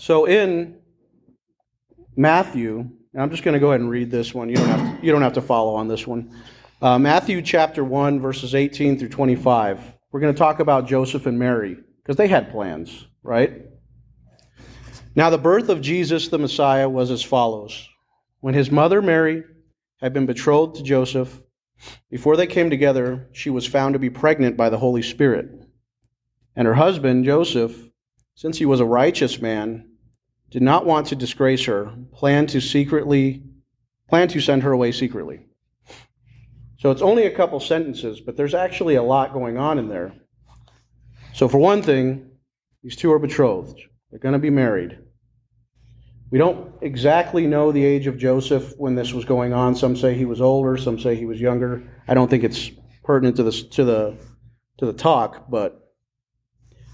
So 0.04 0.26
in 0.26 0.76
Matthew, 2.14 2.90
I'm 3.18 3.30
just 3.30 3.42
going 3.42 3.54
to 3.54 3.58
go 3.58 3.68
ahead 3.68 3.80
and 3.80 3.88
read 3.88 4.10
this 4.10 4.34
one. 4.34 4.50
You 4.50 4.56
don't 4.56 4.68
have 4.68 5.00
to, 5.00 5.06
you 5.06 5.10
don't 5.10 5.22
have 5.22 5.32
to 5.32 5.40
follow 5.40 5.76
on 5.76 5.88
this 5.88 6.06
one. 6.06 6.30
Uh, 6.82 6.98
Matthew 6.98 7.40
chapter 7.40 7.82
1, 7.82 8.20
verses 8.20 8.54
18 8.54 8.98
through 8.98 9.08
25. 9.08 9.80
We're 10.12 10.20
going 10.20 10.34
to 10.34 10.38
talk 10.38 10.60
about 10.60 10.86
Joseph 10.86 11.24
and 11.24 11.38
Mary 11.38 11.78
because 12.02 12.16
they 12.16 12.28
had 12.28 12.50
plans, 12.50 13.06
right? 13.22 13.62
Now, 15.14 15.30
the 15.30 15.38
birth 15.38 15.70
of 15.70 15.80
Jesus 15.80 16.28
the 16.28 16.38
Messiah 16.38 16.86
was 16.86 17.10
as 17.10 17.22
follows 17.22 17.88
When 18.40 18.52
his 18.52 18.70
mother 18.70 19.00
Mary 19.00 19.42
had 20.02 20.12
been 20.12 20.26
betrothed 20.26 20.76
to 20.76 20.82
Joseph, 20.82 21.40
before 22.10 22.36
they 22.36 22.46
came 22.46 22.68
together, 22.68 23.26
she 23.32 23.48
was 23.48 23.66
found 23.66 23.94
to 23.94 23.98
be 23.98 24.10
pregnant 24.10 24.54
by 24.54 24.68
the 24.68 24.76
Holy 24.76 25.00
Spirit. 25.00 25.48
And 26.54 26.66
her 26.66 26.74
husband, 26.74 27.24
Joseph, 27.24 27.74
since 28.34 28.58
he 28.58 28.66
was 28.66 28.80
a 28.80 28.84
righteous 28.84 29.40
man, 29.40 29.88
did 30.54 30.62
not 30.62 30.86
want 30.86 31.08
to 31.08 31.16
disgrace 31.16 31.64
her, 31.64 31.92
planned 32.12 32.48
to 32.48 32.60
secretly 32.60 33.42
planned 34.08 34.30
to 34.30 34.40
send 34.40 34.62
her 34.62 34.70
away 34.70 34.92
secretly. 34.92 35.40
So 36.78 36.92
it's 36.92 37.02
only 37.02 37.26
a 37.26 37.34
couple 37.34 37.58
sentences, 37.58 38.20
but 38.20 38.36
there's 38.36 38.54
actually 38.54 38.94
a 38.94 39.02
lot 39.02 39.32
going 39.32 39.58
on 39.58 39.80
in 39.80 39.88
there. 39.88 40.14
So 41.32 41.48
for 41.48 41.58
one 41.58 41.82
thing, 41.82 42.30
these 42.84 42.94
two 42.94 43.10
are 43.10 43.18
betrothed. 43.18 43.80
They're 44.10 44.20
going 44.20 44.34
to 44.34 44.38
be 44.38 44.50
married. 44.50 44.96
We 46.30 46.38
don't 46.38 46.72
exactly 46.82 47.48
know 47.48 47.72
the 47.72 47.84
age 47.84 48.06
of 48.06 48.16
Joseph 48.16 48.74
when 48.76 48.94
this 48.94 49.12
was 49.12 49.24
going 49.24 49.52
on. 49.52 49.74
Some 49.74 49.96
say 49.96 50.14
he 50.14 50.24
was 50.24 50.40
older, 50.40 50.76
some 50.76 51.00
say 51.00 51.16
he 51.16 51.26
was 51.26 51.40
younger. 51.40 51.82
I 52.06 52.14
don't 52.14 52.30
think 52.30 52.44
it's 52.44 52.70
pertinent 53.02 53.34
to 53.38 53.42
the 53.42 53.50
to 53.50 53.84
the 53.84 54.16
to 54.78 54.86
the 54.86 54.92
talk, 54.92 55.50
but 55.50 55.80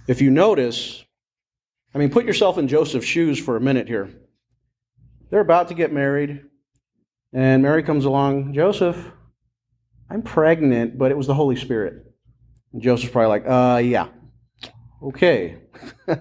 if 0.08 0.22
you 0.22 0.30
notice, 0.30 1.04
I 1.94 1.98
mean, 1.98 2.10
put 2.10 2.24
yourself 2.24 2.56
in 2.56 2.68
Joseph's 2.68 3.06
shoes 3.06 3.38
for 3.38 3.56
a 3.56 3.60
minute 3.60 3.88
here. 3.88 4.10
They're 5.30 5.40
about 5.40 5.68
to 5.68 5.74
get 5.74 5.92
married, 5.92 6.44
and 7.32 7.62
Mary 7.62 7.82
comes 7.82 8.04
along. 8.04 8.54
Joseph, 8.54 8.96
I'm 10.08 10.22
pregnant, 10.22 10.98
but 10.98 11.10
it 11.10 11.16
was 11.16 11.26
the 11.26 11.34
Holy 11.34 11.56
Spirit. 11.56 12.04
And 12.72 12.82
Joseph's 12.82 13.12
probably 13.12 13.28
like, 13.28 13.44
uh, 13.46 13.78
yeah, 13.78 14.08
okay. 15.02 15.58
I'm 16.08 16.20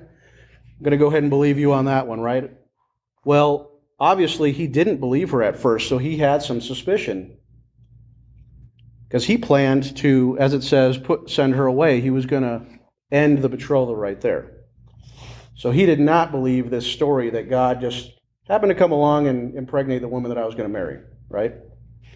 going 0.82 0.92
to 0.92 0.98
go 0.98 1.08
ahead 1.08 1.24
and 1.24 1.30
believe 1.30 1.60
you 1.60 1.74
on 1.74 1.86
that 1.86 2.08
one, 2.08 2.20
right? 2.20 2.52
Well, 3.26 3.80
obviously, 4.00 4.52
he 4.52 4.68
didn't 4.68 4.98
believe 4.98 5.32
her 5.32 5.44
at 5.44 5.60
first, 5.60 5.90
so 5.90 5.98
he 5.98 6.18
had 6.18 6.42
some 6.42 6.62
suspicion. 6.62 7.38
Because 9.08 9.26
he 9.26 9.38
planned 9.38 9.98
to, 9.98 10.38
as 10.40 10.54
it 10.54 10.62
says, 10.62 10.98
put, 10.98 11.30
send 11.30 11.56
her 11.56 11.66
away. 11.66 12.00
He 12.00 12.12
was 12.12 12.28
going 12.28 12.44
to 12.44 12.66
end 13.12 13.40
the 13.40 13.50
betrothal 13.50 13.96
right 13.96 14.22
there. 14.22 14.52
So 15.60 15.72
he 15.72 15.86
did 15.86 16.00
not 16.00 16.32
believe 16.32 16.70
this 16.70 16.88
story 16.88 17.32
that 17.32 17.50
God 17.50 17.82
just 17.82 18.14
happened 18.48 18.70
to 18.70 18.76
come 18.76 18.94
along 18.94 19.28
and 19.28 19.58
impregnate 19.58 20.00
the 20.00 20.08
woman 20.08 20.30
that 20.30 20.38
I 20.38 20.46
was 20.46 20.56
going 20.56 20.70
to 20.70 20.72
marry, 20.72 21.00
right? 21.28 21.54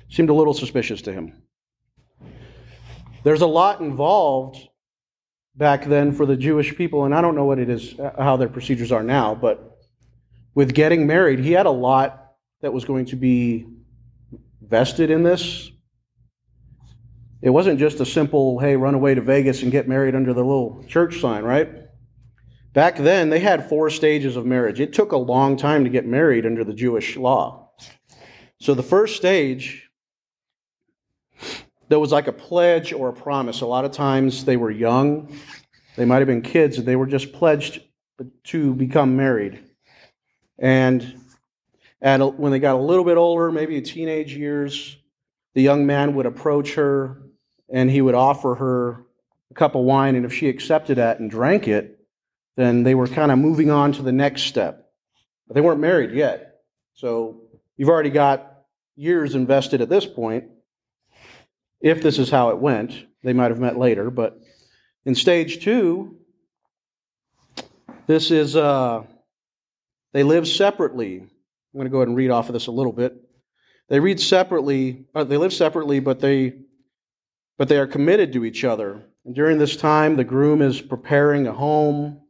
Seemed 0.09 0.29
a 0.29 0.33
little 0.33 0.53
suspicious 0.53 1.01
to 1.01 1.11
him. 1.11 1.43
There's 3.25 3.41
a 3.41 3.45
lot 3.45 3.81
involved 3.81 4.69
back 5.57 5.83
then 5.83 6.13
for 6.13 6.25
the 6.25 6.37
Jewish 6.37 6.73
people, 6.77 7.03
and 7.03 7.13
I 7.13 7.19
don't 7.19 7.35
know 7.35 7.43
what 7.43 7.59
it 7.59 7.69
is, 7.69 7.99
uh, 7.99 8.11
how 8.17 8.37
their 8.37 8.47
procedures 8.47 8.93
are 8.93 9.03
now, 9.03 9.35
but 9.35 9.77
with 10.55 10.73
getting 10.73 11.05
married, 11.05 11.39
he 11.39 11.51
had 11.51 11.65
a 11.65 11.69
lot 11.69 12.35
that 12.61 12.71
was 12.71 12.85
going 12.85 13.07
to 13.07 13.17
be 13.17 13.67
vested 14.61 15.11
in 15.11 15.21
this. 15.21 15.69
It 17.41 17.49
wasn't 17.49 17.77
just 17.77 17.99
a 17.99 18.05
simple, 18.05 18.59
hey, 18.59 18.77
run 18.77 18.93
away 18.93 19.15
to 19.15 19.21
Vegas 19.21 19.63
and 19.63 19.71
get 19.71 19.89
married 19.89 20.15
under 20.15 20.33
the 20.33 20.45
little 20.45 20.85
church 20.87 21.19
sign, 21.19 21.43
right? 21.43 21.83
Back 22.73 22.97
then, 22.97 23.29
they 23.29 23.39
had 23.39 23.69
four 23.69 23.91
stages 23.91 24.35
of 24.35 24.45
marriage. 24.47 24.79
It 24.79 24.93
took 24.93 25.11
a 25.11 25.17
long 25.17 25.57
time 25.57 25.83
to 25.83 25.89
get 25.91 26.07
married 26.07 26.45
under 26.45 26.63
the 26.63 26.73
Jewish 26.73 27.15
law. 27.15 27.69
So 28.59 28.73
the 28.73 28.83
first 28.83 29.15
stage, 29.15 29.89
there 31.89 31.99
was 31.99 32.11
like 32.11 32.27
a 32.27 32.33
pledge 32.33 32.91
or 32.91 33.09
a 33.09 33.13
promise. 33.13 33.61
A 33.61 33.67
lot 33.67 33.85
of 33.85 33.91
times 33.91 34.45
they 34.45 34.57
were 34.57 34.71
young, 34.71 35.37
they 35.95 36.05
might 36.05 36.19
have 36.19 36.27
been 36.27 36.41
kids, 36.41 36.79
and 36.79 36.87
they 36.87 36.95
were 36.95 37.05
just 37.05 37.31
pledged 37.31 37.83
to 38.45 38.73
become 38.73 39.15
married. 39.15 39.63
And 40.57 41.19
at 42.01 42.21
a, 42.21 42.27
when 42.27 42.51
they 42.51 42.59
got 42.59 42.75
a 42.75 42.81
little 42.81 43.05
bit 43.05 43.17
older, 43.17 43.51
maybe 43.51 43.79
teenage 43.81 44.35
years, 44.35 44.97
the 45.53 45.61
young 45.61 45.85
man 45.85 46.15
would 46.15 46.25
approach 46.25 46.73
her 46.75 47.21
and 47.69 47.89
he 47.89 48.01
would 48.01 48.15
offer 48.15 48.55
her 48.55 49.05
a 49.51 49.53
cup 49.53 49.75
of 49.75 49.83
wine. 49.83 50.15
And 50.15 50.25
if 50.25 50.33
she 50.33 50.49
accepted 50.49 50.97
that 50.97 51.19
and 51.19 51.29
drank 51.29 51.67
it, 51.67 51.92
then 52.55 52.83
they 52.83 52.95
were 52.95 53.07
kind 53.07 53.31
of 53.31 53.39
moving 53.39 53.71
on 53.71 53.91
to 53.93 54.01
the 54.01 54.11
next 54.11 54.43
step. 54.43 54.91
But 55.47 55.55
they 55.55 55.61
weren't 55.61 55.79
married 55.79 56.11
yet. 56.11 56.61
So 56.93 57.41
you've 57.77 57.89
already 57.89 58.09
got 58.09 58.63
years 58.95 59.35
invested 59.35 59.81
at 59.81 59.89
this 59.89 60.05
point 60.05 60.45
if 61.81 62.01
this 62.01 62.19
is 62.19 62.29
how 62.29 62.49
it 62.49 62.57
went. 62.57 63.05
They 63.23 63.33
might 63.33 63.51
have 63.51 63.59
met 63.59 63.77
later, 63.77 64.09
but 64.11 64.39
in 65.05 65.15
stage 65.15 65.63
two, 65.63 66.17
this 68.07 68.31
is 68.31 68.55
uh, 68.55 69.03
they 70.11 70.23
live 70.23 70.47
separately. 70.47 71.19
I'm 71.19 71.29
going 71.73 71.85
to 71.85 71.89
go 71.89 71.97
ahead 71.97 72.09
and 72.09 72.17
read 72.17 72.31
off 72.31 72.49
of 72.49 72.53
this 72.53 72.67
a 72.67 72.71
little 72.71 72.91
bit. 72.91 73.15
They 73.89 73.99
read 73.99 74.19
separately, 74.19 75.05
uh, 75.15 75.23
they 75.23 75.37
live 75.37 75.53
separately, 75.53 75.99
but 75.99 76.19
they 76.19 76.53
but 77.57 77.67
they 77.67 77.77
are 77.77 77.87
committed 77.87 78.33
to 78.33 78.45
each 78.45 78.63
other. 78.63 79.03
And 79.25 79.35
during 79.35 79.57
this 79.57 79.75
time, 79.75 80.15
the 80.15 80.23
groom 80.23 80.61
is 80.61 80.81
preparing 80.81 81.47
a 81.47 81.53
home. 81.53 82.22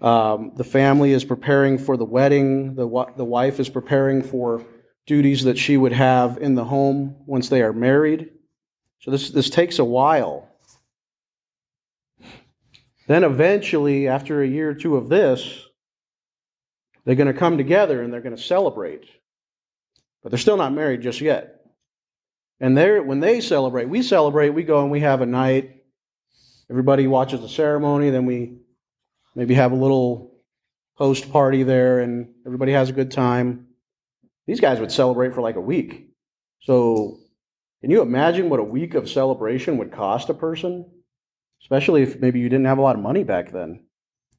Um, 0.00 0.52
the 0.56 0.64
family 0.64 1.12
is 1.12 1.24
preparing 1.24 1.78
for 1.78 1.96
the 1.96 2.04
wedding. 2.04 2.74
The, 2.74 3.06
the 3.16 3.24
wife 3.24 3.58
is 3.60 3.68
preparing 3.68 4.22
for 4.22 4.64
duties 5.06 5.44
that 5.44 5.56
she 5.56 5.76
would 5.76 5.92
have 5.92 6.38
in 6.38 6.54
the 6.54 6.64
home 6.64 7.16
once 7.26 7.48
they 7.48 7.62
are 7.62 7.72
married. 7.72 8.30
So 9.00 9.10
this, 9.10 9.30
this 9.30 9.48
takes 9.48 9.78
a 9.78 9.84
while. 9.84 10.48
Then 13.06 13.22
eventually, 13.22 14.08
after 14.08 14.42
a 14.42 14.48
year 14.48 14.70
or 14.70 14.74
two 14.74 14.96
of 14.96 15.08
this, 15.08 15.64
they're 17.04 17.14
going 17.14 17.32
to 17.32 17.38
come 17.38 17.56
together 17.56 18.02
and 18.02 18.12
they're 18.12 18.20
going 18.20 18.36
to 18.36 18.42
celebrate. 18.42 19.08
But 20.22 20.30
they're 20.30 20.38
still 20.38 20.56
not 20.56 20.72
married 20.72 21.02
just 21.02 21.20
yet. 21.20 21.52
And 22.58 22.76
they 22.76 22.98
when 22.98 23.20
they 23.20 23.40
celebrate, 23.40 23.88
we 23.88 24.02
celebrate, 24.02 24.50
we 24.50 24.64
go 24.64 24.82
and 24.82 24.90
we 24.90 25.00
have 25.00 25.20
a 25.20 25.26
night. 25.26 25.84
Everybody 26.68 27.06
watches 27.06 27.40
the 27.40 27.48
ceremony, 27.48 28.10
then 28.10 28.26
we 28.26 28.58
maybe 29.36 29.54
have 29.54 29.70
a 29.70 29.76
little 29.76 30.32
post 30.98 31.30
party 31.30 31.62
there 31.62 32.00
and 32.00 32.28
everybody 32.44 32.72
has 32.72 32.88
a 32.88 32.94
good 32.94 33.12
time. 33.12 33.66
These 34.46 34.60
guys 34.60 34.80
would 34.80 34.90
celebrate 34.90 35.34
for 35.34 35.42
like 35.42 35.56
a 35.56 35.60
week. 35.60 36.10
So, 36.62 37.18
can 37.82 37.90
you 37.90 38.00
imagine 38.02 38.48
what 38.48 38.58
a 38.58 38.64
week 38.64 38.94
of 38.94 39.08
celebration 39.08 39.76
would 39.76 39.92
cost 39.92 40.30
a 40.30 40.34
person? 40.34 40.90
Especially 41.62 42.02
if 42.02 42.18
maybe 42.18 42.40
you 42.40 42.48
didn't 42.48 42.66
have 42.66 42.78
a 42.78 42.82
lot 42.82 42.96
of 42.96 43.02
money 43.02 43.22
back 43.22 43.52
then. 43.52 43.84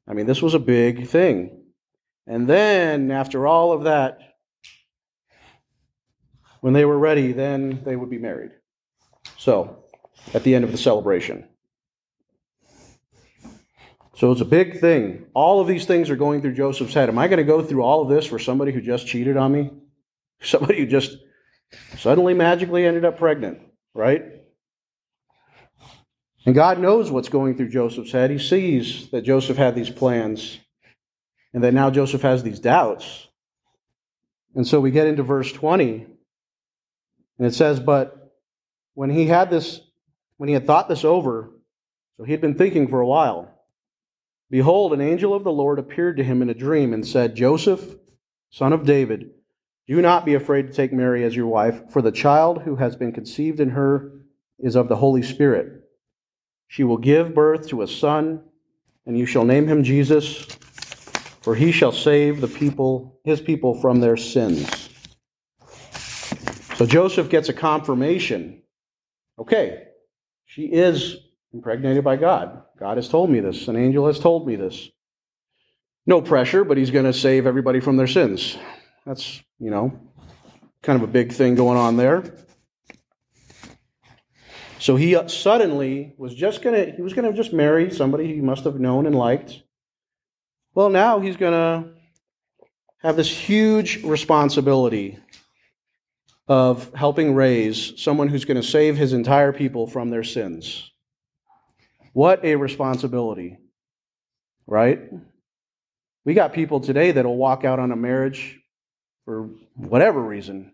I 0.06 0.14
mean, 0.14 0.26
this 0.26 0.42
was 0.42 0.54
a 0.54 0.58
big 0.58 1.06
thing. 1.06 1.62
And 2.26 2.46
then, 2.48 3.10
after 3.10 3.46
all 3.46 3.72
of 3.72 3.84
that, 3.84 4.18
when 6.60 6.72
they 6.72 6.84
were 6.84 6.98
ready, 6.98 7.32
then 7.32 7.82
they 7.84 7.96
would 7.96 8.10
be 8.10 8.18
married. 8.18 8.50
So, 9.36 9.84
at 10.34 10.42
the 10.42 10.54
end 10.54 10.64
of 10.64 10.72
the 10.72 10.78
celebration. 10.78 11.48
So 14.18 14.32
it's 14.32 14.40
a 14.40 14.44
big 14.44 14.80
thing. 14.80 15.26
All 15.32 15.60
of 15.60 15.68
these 15.68 15.86
things 15.86 16.10
are 16.10 16.16
going 16.16 16.42
through 16.42 16.54
Joseph's 16.54 16.92
head. 16.92 17.08
Am 17.08 17.20
I 17.20 17.28
going 17.28 17.38
to 17.38 17.44
go 17.44 17.62
through 17.62 17.84
all 17.84 18.02
of 18.02 18.08
this 18.08 18.26
for 18.26 18.40
somebody 18.40 18.72
who 18.72 18.80
just 18.80 19.06
cheated 19.06 19.36
on 19.36 19.52
me? 19.52 19.70
Somebody 20.42 20.80
who 20.80 20.86
just 20.86 21.16
suddenly 21.96 22.34
magically 22.34 22.84
ended 22.84 23.04
up 23.04 23.16
pregnant, 23.16 23.60
right? 23.94 24.24
And 26.44 26.52
God 26.52 26.80
knows 26.80 27.12
what's 27.12 27.28
going 27.28 27.56
through 27.56 27.68
Joseph's 27.68 28.10
head. 28.10 28.30
He 28.30 28.40
sees 28.40 29.08
that 29.10 29.22
Joseph 29.22 29.56
had 29.56 29.76
these 29.76 29.90
plans 29.90 30.58
and 31.54 31.62
that 31.62 31.72
now 31.72 31.88
Joseph 31.88 32.22
has 32.22 32.42
these 32.42 32.58
doubts. 32.58 33.28
And 34.56 34.66
so 34.66 34.80
we 34.80 34.90
get 34.90 35.06
into 35.06 35.22
verse 35.22 35.52
20 35.52 36.06
and 37.38 37.46
it 37.46 37.54
says, 37.54 37.78
But 37.78 38.32
when 38.94 39.10
he 39.10 39.26
had 39.26 39.48
this, 39.48 39.80
when 40.38 40.48
he 40.48 40.54
had 40.54 40.66
thought 40.66 40.88
this 40.88 41.04
over, 41.04 41.50
so 42.16 42.24
he 42.24 42.32
had 42.32 42.40
been 42.40 42.56
thinking 42.56 42.88
for 42.88 43.00
a 43.00 43.06
while, 43.06 43.57
behold, 44.50 44.92
an 44.92 45.00
angel 45.00 45.34
of 45.34 45.44
the 45.44 45.52
Lord 45.52 45.78
appeared 45.78 46.16
to 46.16 46.24
him 46.24 46.42
in 46.42 46.50
a 46.50 46.54
dream 46.54 46.92
and 46.92 47.06
said, 47.06 47.34
Joseph, 47.34 47.96
son 48.50 48.72
of 48.72 48.84
David, 48.84 49.30
do 49.86 50.02
not 50.02 50.24
be 50.24 50.34
afraid 50.34 50.66
to 50.66 50.72
take 50.72 50.92
Mary 50.92 51.24
as 51.24 51.34
your 51.34 51.46
wife, 51.46 51.90
for 51.90 52.02
the 52.02 52.12
child 52.12 52.62
who 52.62 52.76
has 52.76 52.96
been 52.96 53.12
conceived 53.12 53.60
in 53.60 53.70
her 53.70 54.12
is 54.58 54.76
of 54.76 54.88
the 54.88 54.96
Holy 54.96 55.22
Spirit. 55.22 55.82
She 56.66 56.84
will 56.84 56.98
give 56.98 57.34
birth 57.34 57.68
to 57.68 57.82
a 57.82 57.88
son, 57.88 58.42
and 59.06 59.18
you 59.18 59.24
shall 59.24 59.44
name 59.44 59.66
him 59.66 59.82
Jesus, 59.82 60.44
for 61.40 61.54
he 61.54 61.72
shall 61.72 61.92
save 61.92 62.40
the 62.42 62.48
people, 62.48 63.18
his 63.24 63.40
people 63.40 63.74
from 63.80 64.00
their 64.00 64.18
sins. 64.18 64.90
So 66.76 66.84
Joseph 66.84 67.30
gets 67.30 67.48
a 67.48 67.54
confirmation. 67.54 68.62
Okay, 69.38 69.84
she 70.44 70.64
is 70.64 71.16
impregnated 71.52 72.04
by 72.04 72.16
God. 72.16 72.62
God 72.78 72.96
has 72.96 73.08
told 73.08 73.30
me 73.30 73.40
this. 73.40 73.68
An 73.68 73.76
angel 73.76 74.06
has 74.06 74.18
told 74.18 74.46
me 74.46 74.56
this. 74.56 74.90
No 76.06 76.22
pressure, 76.22 76.64
but 76.64 76.76
he's 76.76 76.90
going 76.90 77.04
to 77.04 77.12
save 77.12 77.46
everybody 77.46 77.80
from 77.80 77.96
their 77.96 78.06
sins. 78.06 78.56
That's, 79.04 79.42
you 79.58 79.70
know, 79.70 79.98
kind 80.82 81.02
of 81.02 81.08
a 81.08 81.12
big 81.12 81.32
thing 81.32 81.54
going 81.54 81.78
on 81.78 81.96
there. 81.96 82.24
So 84.78 84.96
he 84.96 85.16
uh, 85.16 85.26
suddenly 85.26 86.14
was 86.16 86.34
just 86.34 86.62
going 86.62 86.76
to, 86.76 86.96
he 86.96 87.02
was 87.02 87.12
going 87.12 87.30
to 87.30 87.36
just 87.36 87.52
marry 87.52 87.90
somebody 87.90 88.26
he 88.32 88.40
must 88.40 88.64
have 88.64 88.78
known 88.78 89.06
and 89.06 89.14
liked. 89.14 89.62
Well, 90.74 90.88
now 90.88 91.18
he's 91.18 91.36
going 91.36 91.52
to 91.52 91.90
have 93.02 93.16
this 93.16 93.30
huge 93.30 94.02
responsibility 94.04 95.18
of 96.46 96.92
helping 96.94 97.34
raise 97.34 98.00
someone 98.00 98.28
who's 98.28 98.44
going 98.44 98.60
to 98.60 98.66
save 98.66 98.96
his 98.96 99.12
entire 99.12 99.52
people 99.52 99.86
from 99.86 100.10
their 100.10 100.24
sins. 100.24 100.90
What 102.18 102.44
a 102.44 102.56
responsibility, 102.56 103.58
right? 104.66 105.14
Mm. 105.14 105.20
We 106.24 106.34
got 106.34 106.52
people 106.52 106.80
today 106.80 107.12
that'll 107.12 107.36
walk 107.36 107.64
out 107.64 107.78
on 107.78 107.92
a 107.92 107.96
marriage 107.96 108.58
for 109.24 109.50
whatever 109.76 110.20
reason. 110.20 110.72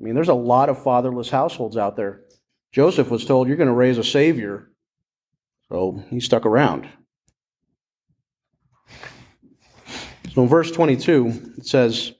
I 0.00 0.02
mean, 0.02 0.16
there's 0.16 0.30
a 0.30 0.34
lot 0.34 0.70
of 0.70 0.82
fatherless 0.82 1.30
households 1.30 1.76
out 1.76 1.94
there. 1.94 2.22
Joseph 2.72 3.08
was 3.08 3.24
told, 3.24 3.46
You're 3.46 3.56
going 3.56 3.68
to 3.68 3.72
raise 3.72 3.98
a 3.98 4.02
savior. 4.02 4.72
So 5.68 6.02
he 6.10 6.18
stuck 6.18 6.44
around. 6.44 6.88
So 10.32 10.42
in 10.42 10.48
verse 10.48 10.72
22, 10.72 11.52
it 11.58 11.68
says, 11.68 12.14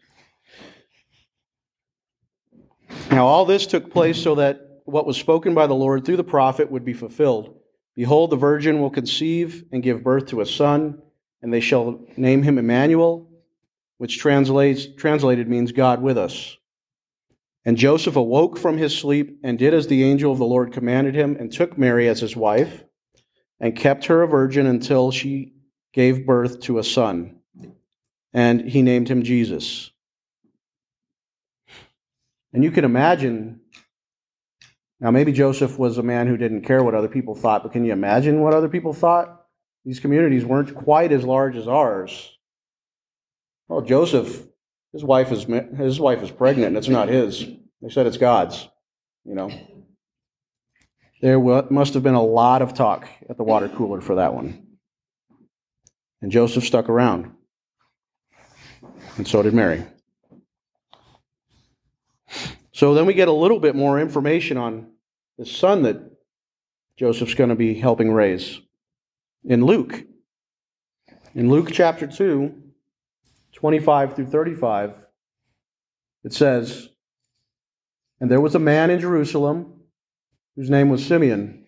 Now, 3.10 3.26
all 3.26 3.46
this 3.46 3.66
took 3.66 3.90
place 3.90 4.22
so 4.22 4.36
that 4.36 4.60
what 4.84 5.06
was 5.06 5.16
spoken 5.16 5.54
by 5.54 5.66
the 5.66 5.74
Lord 5.74 6.04
through 6.04 6.18
the 6.18 6.22
prophet 6.22 6.70
would 6.70 6.84
be 6.84 6.94
fulfilled. 6.94 7.58
Behold, 7.96 8.30
the 8.30 8.36
virgin 8.36 8.80
will 8.80 8.90
conceive 8.90 9.64
and 9.70 9.82
give 9.82 10.02
birth 10.02 10.26
to 10.26 10.40
a 10.40 10.46
son, 10.46 11.00
and 11.42 11.52
they 11.52 11.60
shall 11.60 12.00
name 12.16 12.42
him 12.42 12.58
Emmanuel, 12.58 13.30
which 13.98 14.18
translates, 14.18 14.86
translated 14.96 15.48
means 15.48 15.72
God 15.72 16.02
with 16.02 16.18
us. 16.18 16.56
And 17.64 17.76
Joseph 17.76 18.16
awoke 18.16 18.58
from 18.58 18.76
his 18.76 18.96
sleep 18.96 19.38
and 19.42 19.58
did 19.58 19.72
as 19.72 19.86
the 19.86 20.04
angel 20.04 20.32
of 20.32 20.38
the 20.38 20.44
Lord 20.44 20.72
commanded 20.72 21.14
him, 21.14 21.36
and 21.38 21.52
took 21.52 21.78
Mary 21.78 22.08
as 22.08 22.20
his 22.20 22.36
wife, 22.36 22.82
and 23.60 23.76
kept 23.76 24.06
her 24.06 24.22
a 24.22 24.28
virgin 24.28 24.66
until 24.66 25.10
she 25.10 25.54
gave 25.92 26.26
birth 26.26 26.60
to 26.60 26.78
a 26.78 26.84
son. 26.84 27.38
And 28.32 28.68
he 28.68 28.82
named 28.82 29.08
him 29.08 29.22
Jesus. 29.22 29.92
And 32.52 32.64
you 32.64 32.70
can 32.70 32.84
imagine, 32.84 33.60
now 35.00 35.10
maybe 35.10 35.32
Joseph 35.32 35.78
was 35.78 35.98
a 35.98 36.02
man 36.02 36.26
who 36.26 36.36
didn't 36.36 36.62
care 36.62 36.82
what 36.82 36.94
other 36.94 37.08
people 37.08 37.34
thought, 37.34 37.62
but 37.62 37.72
can 37.72 37.84
you 37.84 37.92
imagine 37.92 38.40
what 38.40 38.54
other 38.54 38.68
people 38.68 38.92
thought? 38.92 39.42
These 39.84 40.00
communities 40.00 40.44
weren't 40.44 40.74
quite 40.74 41.12
as 41.12 41.24
large 41.24 41.56
as 41.56 41.68
ours. 41.68 42.38
Well, 43.68 43.82
Joseph, 43.82 44.46
his 44.92 45.04
wife 45.04 45.32
is 45.32 45.44
his 45.76 46.00
wife 46.00 46.22
is 46.22 46.30
pregnant, 46.30 46.68
and 46.68 46.76
it's 46.76 46.88
not 46.88 47.08
his. 47.08 47.44
They 47.82 47.90
said 47.90 48.06
it's 48.06 48.16
God's. 48.16 48.68
You 49.24 49.34
know, 49.34 49.50
there 51.20 51.38
must 51.38 51.94
have 51.94 52.02
been 52.02 52.14
a 52.14 52.22
lot 52.22 52.62
of 52.62 52.74
talk 52.74 53.08
at 53.28 53.36
the 53.36 53.42
water 53.42 53.68
cooler 53.68 54.00
for 54.00 54.16
that 54.16 54.34
one. 54.34 54.66
And 56.22 56.30
Joseph 56.30 56.64
stuck 56.64 56.88
around, 56.88 57.32
and 59.16 59.26
so 59.26 59.42
did 59.42 59.52
Mary. 59.54 59.84
So 62.74 62.92
then 62.92 63.06
we 63.06 63.14
get 63.14 63.28
a 63.28 63.32
little 63.32 63.60
bit 63.60 63.76
more 63.76 64.00
information 64.00 64.56
on 64.56 64.88
the 65.38 65.46
son 65.46 65.82
that 65.82 65.96
Joseph's 66.96 67.34
going 67.34 67.50
to 67.50 67.56
be 67.56 67.74
helping 67.74 68.10
raise 68.10 68.60
in 69.44 69.64
Luke. 69.64 70.02
In 71.36 71.50
Luke 71.50 71.68
chapter 71.70 72.08
2, 72.08 72.52
25 73.52 74.16
through 74.16 74.26
35, 74.26 74.92
it 76.24 76.32
says, 76.32 76.88
And 78.20 78.28
there 78.28 78.40
was 78.40 78.56
a 78.56 78.58
man 78.60 78.90
in 78.90 78.98
Jerusalem 78.98 79.82
whose 80.56 80.68
name 80.68 80.88
was 80.88 81.06
Simeon. 81.06 81.64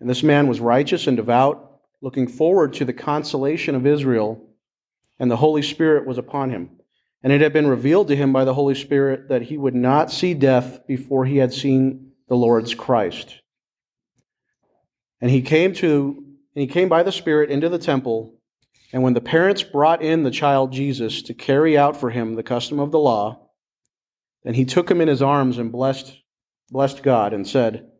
And 0.00 0.10
this 0.10 0.24
man 0.24 0.48
was 0.48 0.58
righteous 0.58 1.06
and 1.06 1.16
devout, 1.16 1.78
looking 2.00 2.26
forward 2.26 2.72
to 2.74 2.84
the 2.84 2.92
consolation 2.92 3.76
of 3.76 3.86
Israel, 3.86 4.44
and 5.20 5.30
the 5.30 5.36
Holy 5.36 5.62
Spirit 5.62 6.04
was 6.04 6.18
upon 6.18 6.50
him. 6.50 6.81
And 7.22 7.32
it 7.32 7.40
had 7.40 7.52
been 7.52 7.68
revealed 7.68 8.08
to 8.08 8.16
him 8.16 8.32
by 8.32 8.44
the 8.44 8.54
Holy 8.54 8.74
Spirit 8.74 9.28
that 9.28 9.42
he 9.42 9.56
would 9.56 9.74
not 9.74 10.10
see 10.10 10.34
death 10.34 10.86
before 10.86 11.24
he 11.24 11.36
had 11.36 11.52
seen 11.52 12.12
the 12.28 12.34
Lord's 12.34 12.74
Christ. 12.74 13.40
And 15.20 15.30
he 15.30 15.42
came 15.42 15.72
to 15.74 16.24
and 16.54 16.60
he 16.60 16.66
came 16.66 16.88
by 16.88 17.02
the 17.02 17.12
Spirit 17.12 17.50
into 17.50 17.68
the 17.68 17.78
temple, 17.78 18.34
and 18.92 19.02
when 19.02 19.14
the 19.14 19.22
parents 19.22 19.62
brought 19.62 20.02
in 20.02 20.22
the 20.22 20.30
child 20.30 20.72
Jesus 20.72 21.22
to 21.22 21.34
carry 21.34 21.78
out 21.78 21.96
for 21.96 22.10
him 22.10 22.34
the 22.34 22.42
custom 22.42 22.78
of 22.78 22.90
the 22.90 22.98
law, 22.98 23.48
then 24.44 24.52
he 24.52 24.66
took 24.66 24.90
him 24.90 25.00
in 25.00 25.08
his 25.08 25.22
arms 25.22 25.56
and 25.58 25.72
blessed 25.72 26.18
blessed 26.70 27.02
God 27.02 27.32
and 27.32 27.46
said, 27.46 27.90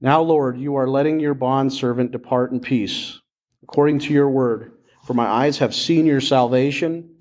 Now, 0.00 0.22
Lord, 0.22 0.58
you 0.58 0.76
are 0.76 0.88
letting 0.88 1.20
your 1.20 1.34
bond 1.34 1.72
servant 1.72 2.12
depart 2.12 2.52
in 2.52 2.60
peace, 2.60 3.20
according 3.62 4.00
to 4.00 4.12
your 4.12 4.30
word, 4.30 4.72
for 5.06 5.14
my 5.14 5.26
eyes 5.26 5.58
have 5.58 5.74
seen 5.74 6.06
your 6.06 6.20
salvation 6.20 7.16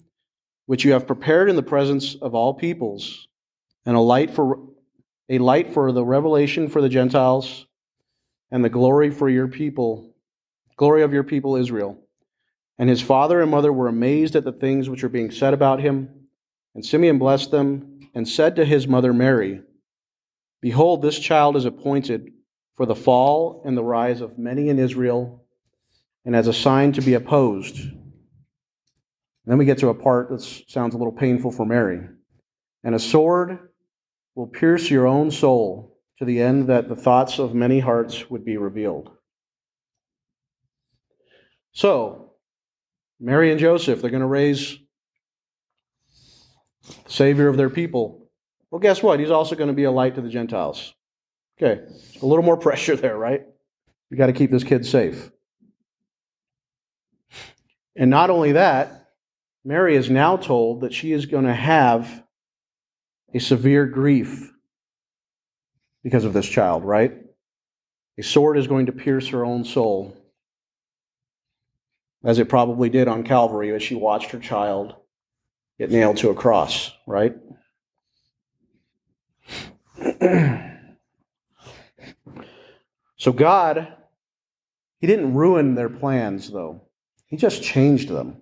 which 0.69 0.85
you 0.85 0.91
have 0.91 1.07
prepared 1.07 1.49
in 1.49 1.55
the 1.55 1.63
presence 1.63 2.13
of 2.21 2.35
all 2.35 2.53
peoples, 2.53 3.27
and 3.87 3.97
a 3.97 3.99
light 3.99 4.29
for 4.29 4.59
a 5.27 5.39
light 5.39 5.73
for 5.73 5.91
the 5.91 6.05
revelation 6.05 6.69
for 6.69 6.79
the 6.79 6.87
Gentiles, 6.87 7.65
and 8.51 8.63
the 8.63 8.69
glory 8.69 9.09
for 9.09 9.27
your 9.27 9.47
people, 9.47 10.13
glory 10.77 11.01
of 11.01 11.11
your 11.11 11.23
people 11.23 11.55
Israel. 11.55 11.97
And 12.77 12.87
his 12.87 13.01
father 13.01 13.41
and 13.41 13.49
mother 13.49 13.73
were 13.73 13.87
amazed 13.87 14.35
at 14.35 14.43
the 14.43 14.51
things 14.51 14.87
which 14.87 15.01
were 15.01 15.09
being 15.09 15.31
said 15.31 15.55
about 15.55 15.79
him. 15.79 16.07
And 16.75 16.85
Simeon 16.85 17.17
blessed 17.17 17.49
them 17.49 18.01
and 18.13 18.29
said 18.29 18.55
to 18.57 18.63
his 18.63 18.87
mother 18.87 19.11
Mary, 19.11 19.63
Behold, 20.61 21.01
this 21.01 21.17
child 21.17 21.55
is 21.55 21.65
appointed 21.65 22.31
for 22.75 22.85
the 22.85 22.93
fall 22.93 23.63
and 23.65 23.75
the 23.75 23.83
rise 23.83 24.21
of 24.21 24.37
many 24.37 24.69
in 24.69 24.77
Israel, 24.77 25.43
and 26.25 26.35
as 26.35 26.45
a 26.45 26.53
sign 26.53 26.91
to 26.91 27.01
be 27.01 27.15
opposed. 27.15 27.89
Then 29.49 29.57
we 29.57 29.65
get 29.65 29.79
to 29.79 29.89
a 29.89 29.95
part 29.95 30.29
that 30.29 30.41
sounds 30.41 30.93
a 30.93 30.97
little 30.99 31.11
painful 31.11 31.49
for 31.49 31.65
Mary. 31.65 32.01
And 32.83 32.93
a 32.93 32.99
sword 32.99 33.57
will 34.35 34.45
pierce 34.45 34.91
your 34.91 35.07
own 35.07 35.31
soul 35.31 35.97
to 36.19 36.25
the 36.25 36.39
end 36.39 36.67
that 36.67 36.87
the 36.87 36.95
thoughts 36.95 37.39
of 37.39 37.55
many 37.55 37.79
hearts 37.79 38.29
would 38.29 38.45
be 38.45 38.57
revealed. 38.57 39.09
So, 41.71 42.33
Mary 43.19 43.49
and 43.49 43.59
Joseph, 43.59 44.01
they're 44.01 44.11
going 44.11 44.21
to 44.21 44.27
raise 44.27 44.77
the 46.87 47.11
Savior 47.11 47.47
of 47.47 47.57
their 47.57 47.71
people. 47.71 48.29
Well, 48.69 48.79
guess 48.79 49.01
what? 49.01 49.19
He's 49.19 49.31
also 49.31 49.55
going 49.55 49.69
to 49.69 49.73
be 49.73 49.85
a 49.85 49.91
light 49.91 50.13
to 50.13 50.21
the 50.21 50.29
Gentiles. 50.29 50.93
Okay, 51.59 51.81
a 52.21 52.25
little 52.25 52.45
more 52.45 52.57
pressure 52.67 52.95
there, 52.95 53.17
right? 53.17 53.47
We 54.11 54.17
got 54.17 54.27
to 54.27 54.33
keep 54.33 54.51
this 54.51 54.63
kid 54.63 54.85
safe. 54.85 55.31
And 57.95 58.11
not 58.11 58.29
only 58.29 58.51
that, 58.51 58.98
Mary 59.69 59.95
is 59.95 60.09
now 60.09 60.35
told 60.35 60.81
that 60.81 60.91
she 60.95 61.11
is 61.11 61.27
going 61.27 61.45
to 61.45 61.53
have 61.53 62.23
a 63.35 63.39
severe 63.39 63.85
grief 63.85 64.51
because 66.03 66.25
of 66.25 66.33
this 66.33 66.47
child, 66.47 66.83
right? 66.83 67.13
A 68.17 68.23
sword 68.23 68.57
is 68.57 68.65
going 68.65 68.87
to 68.87 68.91
pierce 68.91 69.27
her 69.27 69.45
own 69.45 69.63
soul, 69.63 70.17
as 72.23 72.39
it 72.39 72.49
probably 72.49 72.89
did 72.89 73.07
on 73.07 73.21
Calvary 73.21 73.71
as 73.71 73.83
she 73.83 73.93
watched 73.93 74.31
her 74.31 74.39
child 74.39 74.95
get 75.77 75.91
nailed 75.91 76.17
to 76.17 76.31
a 76.31 76.33
cross, 76.33 76.91
right? 77.05 77.35
so, 83.17 83.31
God, 83.31 83.87
He 84.99 85.05
didn't 85.05 85.35
ruin 85.35 85.75
their 85.75 85.89
plans, 85.89 86.49
though. 86.49 86.81
He 87.27 87.37
just 87.37 87.61
changed 87.61 88.09
them. 88.09 88.41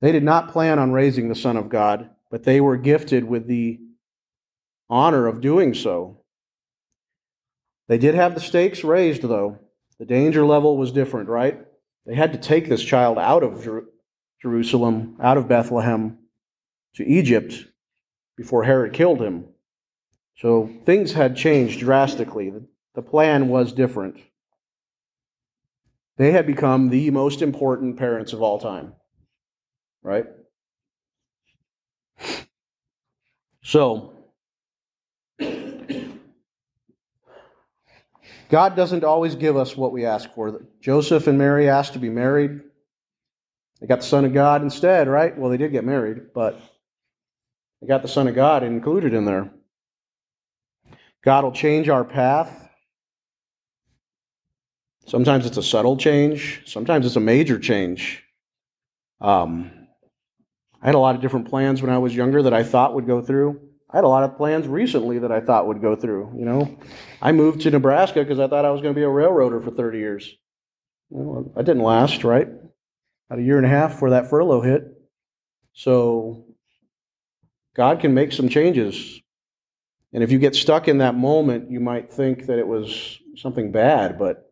They 0.00 0.12
did 0.12 0.22
not 0.22 0.52
plan 0.52 0.78
on 0.78 0.92
raising 0.92 1.28
the 1.28 1.34
Son 1.34 1.56
of 1.56 1.68
God, 1.68 2.10
but 2.30 2.44
they 2.44 2.60
were 2.60 2.76
gifted 2.76 3.24
with 3.24 3.46
the 3.46 3.80
honor 4.90 5.26
of 5.26 5.40
doing 5.40 5.74
so. 5.74 6.20
They 7.88 7.98
did 7.98 8.14
have 8.14 8.34
the 8.34 8.40
stakes 8.40 8.84
raised, 8.84 9.22
though. 9.22 9.58
The 9.98 10.04
danger 10.04 10.44
level 10.44 10.76
was 10.76 10.92
different, 10.92 11.28
right? 11.28 11.60
They 12.04 12.14
had 12.14 12.32
to 12.32 12.38
take 12.38 12.68
this 12.68 12.82
child 12.82 13.18
out 13.18 13.42
of 13.42 13.62
Jer- 13.62 13.86
Jerusalem, 14.42 15.16
out 15.20 15.38
of 15.38 15.48
Bethlehem, 15.48 16.18
to 16.96 17.04
Egypt 17.06 17.66
before 18.36 18.64
Herod 18.64 18.92
killed 18.92 19.20
him. 19.20 19.46
So 20.36 20.70
things 20.84 21.12
had 21.12 21.36
changed 21.36 21.80
drastically. 21.80 22.52
The 22.94 23.02
plan 23.02 23.48
was 23.48 23.72
different. 23.72 24.18
They 26.18 26.32
had 26.32 26.46
become 26.46 26.88
the 26.88 27.10
most 27.10 27.42
important 27.42 27.98
parents 27.98 28.32
of 28.32 28.42
all 28.42 28.58
time, 28.58 28.94
right? 30.06 30.26
So, 33.62 34.12
God 38.48 38.76
doesn't 38.76 39.02
always 39.02 39.34
give 39.34 39.56
us 39.56 39.76
what 39.76 39.90
we 39.90 40.06
ask 40.06 40.32
for. 40.32 40.62
Joseph 40.80 41.26
and 41.26 41.36
Mary 41.36 41.68
asked 41.68 41.94
to 41.94 41.98
be 41.98 42.08
married. 42.08 42.60
They 43.80 43.88
got 43.88 44.00
the 44.00 44.06
Son 44.06 44.24
of 44.24 44.32
God 44.32 44.62
instead, 44.62 45.08
right? 45.08 45.36
Well, 45.36 45.50
they 45.50 45.56
did 45.56 45.72
get 45.72 45.84
married, 45.84 46.32
but 46.32 46.60
they 47.80 47.88
got 47.88 48.02
the 48.02 48.08
Son 48.08 48.28
of 48.28 48.36
God 48.36 48.62
included 48.62 49.12
in 49.12 49.24
there. 49.24 49.50
God 51.24 51.42
will 51.42 51.50
change 51.50 51.88
our 51.88 52.04
path. 52.04 52.68
Sometimes 55.08 55.46
it's 55.46 55.56
a 55.56 55.62
subtle 55.64 55.96
change, 55.96 56.62
sometimes 56.66 57.06
it's 57.06 57.16
a 57.16 57.20
major 57.20 57.58
change. 57.58 58.22
Um, 59.20 59.85
I 60.82 60.86
had 60.86 60.94
a 60.94 60.98
lot 60.98 61.14
of 61.14 61.20
different 61.20 61.48
plans 61.48 61.82
when 61.82 61.90
I 61.90 61.98
was 61.98 62.14
younger 62.14 62.42
that 62.42 62.54
I 62.54 62.62
thought 62.62 62.94
would 62.94 63.06
go 63.06 63.22
through. 63.22 63.60
I 63.90 63.96
had 63.96 64.04
a 64.04 64.08
lot 64.08 64.24
of 64.24 64.36
plans 64.36 64.66
recently 64.66 65.18
that 65.20 65.32
I 65.32 65.40
thought 65.40 65.66
would 65.66 65.80
go 65.80 65.96
through. 65.96 66.34
You 66.36 66.44
know, 66.44 66.78
I 67.22 67.32
moved 67.32 67.62
to 67.62 67.70
Nebraska 67.70 68.22
because 68.22 68.40
I 68.40 68.48
thought 68.48 68.64
I 68.64 68.70
was 68.70 68.82
going 68.82 68.94
to 68.94 68.98
be 68.98 69.04
a 69.04 69.08
railroader 69.08 69.60
for 69.60 69.70
30 69.70 69.98
years. 69.98 70.36
Well, 71.08 71.52
that 71.54 71.64
didn't 71.64 71.82
last, 71.82 72.24
right? 72.24 72.48
About 73.28 73.40
a 73.40 73.42
year 73.42 73.56
and 73.56 73.66
a 73.66 73.70
half 73.70 73.92
before 73.92 74.10
that 74.10 74.28
furlough 74.28 74.60
hit. 74.60 74.84
So 75.72 76.46
God 77.74 78.00
can 78.00 78.14
make 78.14 78.32
some 78.32 78.48
changes. 78.48 79.20
And 80.12 80.22
if 80.22 80.32
you 80.32 80.38
get 80.38 80.54
stuck 80.54 80.88
in 80.88 80.98
that 80.98 81.14
moment, 81.14 81.70
you 81.70 81.78
might 81.78 82.12
think 82.12 82.46
that 82.46 82.58
it 82.58 82.66
was 82.66 83.18
something 83.36 83.70
bad, 83.70 84.18
but 84.18 84.50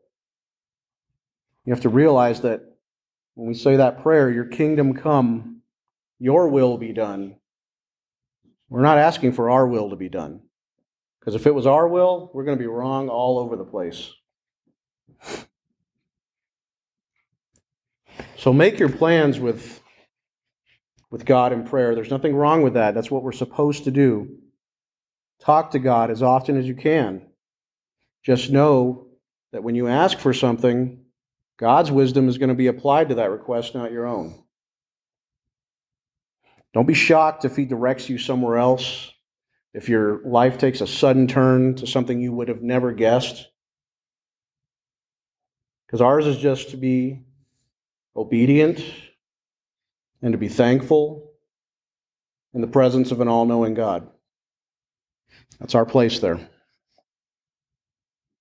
you 1.65 1.73
have 1.73 1.83
to 1.83 1.89
realize 1.89 2.43
that 2.43 2.61
when 3.35 3.49
we 3.49 3.55
say 3.55 3.77
that 3.77 4.03
prayer, 4.03 4.31
your 4.31 4.45
kingdom 4.45 4.95
come, 4.95 5.63
your 6.19 6.49
will 6.49 6.79
be 6.79 6.93
done 6.93 7.37
we're 8.75 8.83
not 8.83 8.99
asking 8.99 9.33
for 9.33 9.51
our 9.51 9.67
will 9.67 9.91
to 9.91 9.97
be 9.97 10.09
done. 10.09 10.41
Because 11.21 11.37
if 11.37 11.47
it 11.47 11.55
was 11.55 11.67
our 11.67 11.89
will, 11.89 12.31
we're 12.35 12.45
going 12.45 12.59
to 12.59 12.63
be 12.63 12.67
wrong 12.69 13.09
all 13.09 13.39
over 13.39 13.57
the 13.57 13.65
place. 13.65 14.11
So 18.37 18.53
make 18.53 18.79
your 18.79 18.91
plans 18.91 19.41
with, 19.41 19.81
with 21.11 21.25
God 21.25 21.53
in 21.53 21.65
prayer. 21.65 21.95
There's 21.95 22.11
nothing 22.11 22.35
wrong 22.35 22.63
with 22.63 22.75
that. 22.75 22.95
That's 22.95 23.11
what 23.11 23.23
we're 23.23 23.33
supposed 23.33 23.85
to 23.85 23.91
do. 23.91 24.39
Talk 25.41 25.71
to 25.71 25.79
God 25.79 26.11
as 26.11 26.23
often 26.23 26.59
as 26.59 26.67
you 26.67 26.75
can. 26.75 27.23
Just 28.23 28.51
know 28.51 29.07
that 29.53 29.63
when 29.63 29.77
you 29.77 29.89
ask 29.89 30.19
for 30.19 30.35
something, 30.35 31.05
God's 31.59 31.91
wisdom 31.91 32.29
is 32.29 32.39
going 32.39 32.49
to 32.49 32.55
be 32.55 32.67
applied 32.67 33.09
to 33.11 33.15
that 33.15 33.31
request, 33.31 33.75
not 33.75 33.93
your 33.93 34.07
own. 34.07 34.44
Don't 36.75 36.87
be 36.87 36.95
shocked 36.95 37.45
if 37.45 37.55
he 37.57 37.65
directs 37.65 38.09
you 38.09 38.19
somewhere 38.19 38.59
else, 38.59 39.13
if 39.73 39.89
your 39.89 40.21
life 40.25 40.59
takes 40.59 40.81
a 40.81 40.87
sudden 40.87 41.29
turn 41.29 41.77
to 41.77 41.87
something 41.87 42.21
you 42.21 42.33
would 42.33 42.49
have 42.49 42.63
never 42.63 42.93
guessed. 42.93 43.49
Because 45.87 46.01
ours 46.01 46.27
is 46.27 46.37
just 46.37 46.71
to 46.71 46.77
be 46.77 47.23
obedient 48.17 48.85
and 50.21 50.33
to 50.33 50.39
be 50.39 50.49
thankful 50.49 51.31
in 52.53 52.61
the 52.61 52.67
presence 52.67 53.13
of 53.13 53.21
an 53.21 53.29
all 53.29 53.45
knowing 53.45 53.75
God. 53.75 54.09
That's 55.61 55.77
our 55.77 55.87
place 55.87 56.19
there. 56.19 56.41